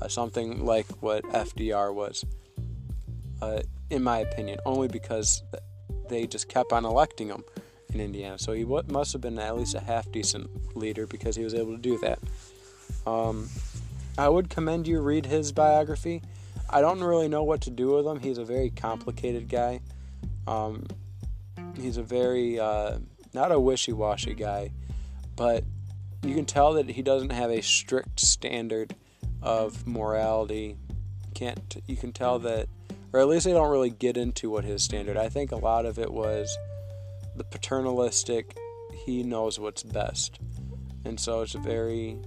Uh, 0.00 0.08
something 0.08 0.64
like 0.64 0.86
what 1.00 1.24
FDR 1.24 1.94
was, 1.94 2.24
uh, 3.40 3.60
in 3.88 4.02
my 4.02 4.18
opinion, 4.18 4.58
only 4.66 4.88
because 4.88 5.42
they 6.08 6.26
just 6.26 6.48
kept 6.48 6.72
on 6.72 6.84
electing 6.84 7.28
him 7.28 7.42
in 7.92 8.00
Indiana. 8.00 8.38
So 8.38 8.52
he 8.52 8.62
w- 8.62 8.82
must 8.88 9.12
have 9.12 9.22
been 9.22 9.38
at 9.38 9.56
least 9.56 9.74
a 9.74 9.80
half 9.80 10.10
decent 10.12 10.76
leader 10.76 11.06
because 11.06 11.36
he 11.36 11.44
was 11.44 11.54
able 11.54 11.72
to 11.72 11.80
do 11.80 11.98
that. 11.98 12.18
Um, 13.06 13.48
I 14.18 14.28
would 14.28 14.50
commend 14.50 14.86
you 14.86 15.00
read 15.00 15.26
his 15.26 15.52
biography. 15.52 16.22
I 16.68 16.80
don't 16.80 17.02
really 17.02 17.28
know 17.28 17.44
what 17.44 17.62
to 17.62 17.70
do 17.70 17.92
with 17.92 18.06
him. 18.06 18.20
He's 18.20 18.38
a 18.38 18.44
very 18.44 18.70
complicated 18.70 19.48
guy. 19.48 19.80
Um, 20.46 20.86
he's 21.74 21.96
a 21.96 22.02
very 22.02 22.58
uh, 22.58 22.98
not 23.34 23.52
a 23.52 23.60
wishy-washy 23.60 24.34
guy, 24.34 24.72
but 25.36 25.64
you 26.22 26.34
can 26.34 26.44
tell 26.44 26.72
that 26.74 26.88
he 26.88 27.02
doesn't 27.02 27.30
have 27.30 27.50
a 27.50 27.62
strict 27.62 28.20
standard 28.20 28.94
of 29.42 29.86
morality. 29.86 30.76
Can't 31.34 31.82
you 31.86 31.96
can 31.96 32.12
tell 32.12 32.38
that, 32.40 32.68
or 33.12 33.20
at 33.20 33.28
least 33.28 33.44
they 33.44 33.52
don't 33.52 33.70
really 33.70 33.90
get 33.90 34.16
into 34.16 34.50
what 34.50 34.64
his 34.64 34.82
standard. 34.82 35.16
I 35.16 35.28
think 35.28 35.52
a 35.52 35.56
lot 35.56 35.84
of 35.84 35.98
it 35.98 36.12
was 36.12 36.56
the 37.34 37.44
paternalistic. 37.44 38.56
He 39.04 39.22
knows 39.22 39.58
what's 39.58 39.82
best, 39.82 40.38
and 41.04 41.20
so 41.20 41.42
it's 41.42 41.54
a 41.54 41.58
very 41.58 42.18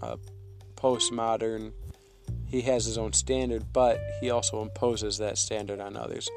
uh, 0.00 0.16
postmodern. 0.76 1.72
He 2.46 2.62
has 2.62 2.84
his 2.84 2.98
own 2.98 3.12
standard, 3.12 3.72
but 3.72 4.00
he 4.20 4.30
also 4.30 4.62
imposes 4.62 5.18
that 5.18 5.38
standard 5.38 5.80
on 5.80 5.96
others. 5.96 6.28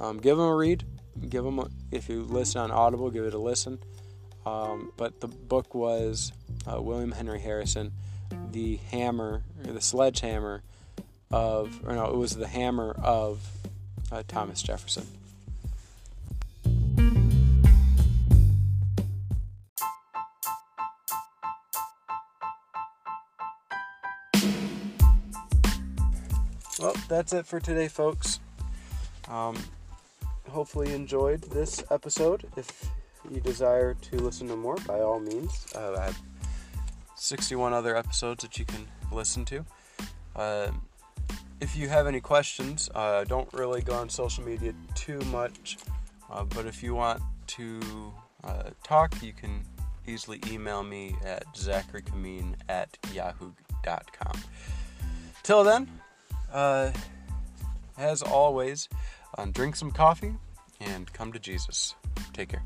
Um, 0.00 0.18
give 0.18 0.38
him 0.38 0.44
a 0.44 0.54
read. 0.54 0.84
Give 1.28 1.46
him 1.46 1.60
a, 1.60 1.68
if 1.92 2.08
you 2.08 2.24
listen 2.24 2.60
on 2.60 2.70
Audible, 2.72 3.10
give 3.10 3.24
it 3.24 3.34
a 3.34 3.38
listen. 3.38 3.78
Um, 4.44 4.92
but 4.96 5.20
the 5.20 5.28
book 5.28 5.74
was 5.74 6.32
uh, 6.66 6.80
William 6.80 7.12
Henry 7.12 7.40
Harrison, 7.40 7.92
the 8.50 8.76
hammer, 8.90 9.42
or 9.66 9.72
the 9.72 9.80
sledgehammer 9.80 10.62
of, 11.30 11.80
or 11.86 11.94
no, 11.94 12.06
it 12.06 12.16
was 12.16 12.36
the 12.36 12.46
hammer 12.46 12.92
of 13.02 13.40
uh, 14.12 14.22
Thomas 14.28 14.62
Jefferson. 14.62 15.06
Well, 26.78 26.94
that's 27.08 27.32
it 27.32 27.46
for 27.46 27.60
today, 27.60 27.88
folks. 27.88 28.40
Um, 29.28 29.56
hopefully, 30.50 30.90
you 30.90 30.94
enjoyed 30.94 31.40
this 31.42 31.82
episode. 31.90 32.46
If 32.56 32.90
you 33.30 33.40
desire 33.40 33.94
to 33.94 34.16
listen 34.16 34.48
to 34.48 34.56
more, 34.56 34.76
by 34.86 35.00
all 35.00 35.18
means, 35.18 35.66
uh, 35.74 35.96
I 35.98 36.12
61 37.24 37.72
other 37.72 37.96
episodes 37.96 38.42
that 38.42 38.58
you 38.58 38.66
can 38.66 38.86
listen 39.10 39.46
to. 39.46 39.64
Uh, 40.36 40.70
if 41.60 41.74
you 41.74 41.88
have 41.88 42.06
any 42.06 42.20
questions, 42.20 42.90
uh, 42.94 43.24
don't 43.24 43.50
really 43.54 43.80
go 43.80 43.94
on 43.94 44.10
social 44.10 44.44
media 44.44 44.74
too 44.94 45.18
much, 45.32 45.78
uh, 46.30 46.44
but 46.44 46.66
if 46.66 46.82
you 46.82 46.94
want 46.94 47.22
to 47.46 47.80
uh, 48.44 48.64
talk, 48.82 49.22
you 49.22 49.32
can 49.32 49.64
easily 50.06 50.38
email 50.50 50.82
me 50.82 51.16
at 51.24 51.46
zacharykameen 51.54 52.56
at 52.68 52.98
yahoo.com. 53.14 54.38
Till 55.42 55.64
then, 55.64 55.88
uh, 56.52 56.90
as 57.96 58.20
always, 58.20 58.90
uh, 59.38 59.46
drink 59.46 59.76
some 59.76 59.90
coffee 59.90 60.34
and 60.78 61.10
come 61.14 61.32
to 61.32 61.38
Jesus. 61.38 61.94
Take 62.34 62.50
care. 62.50 62.62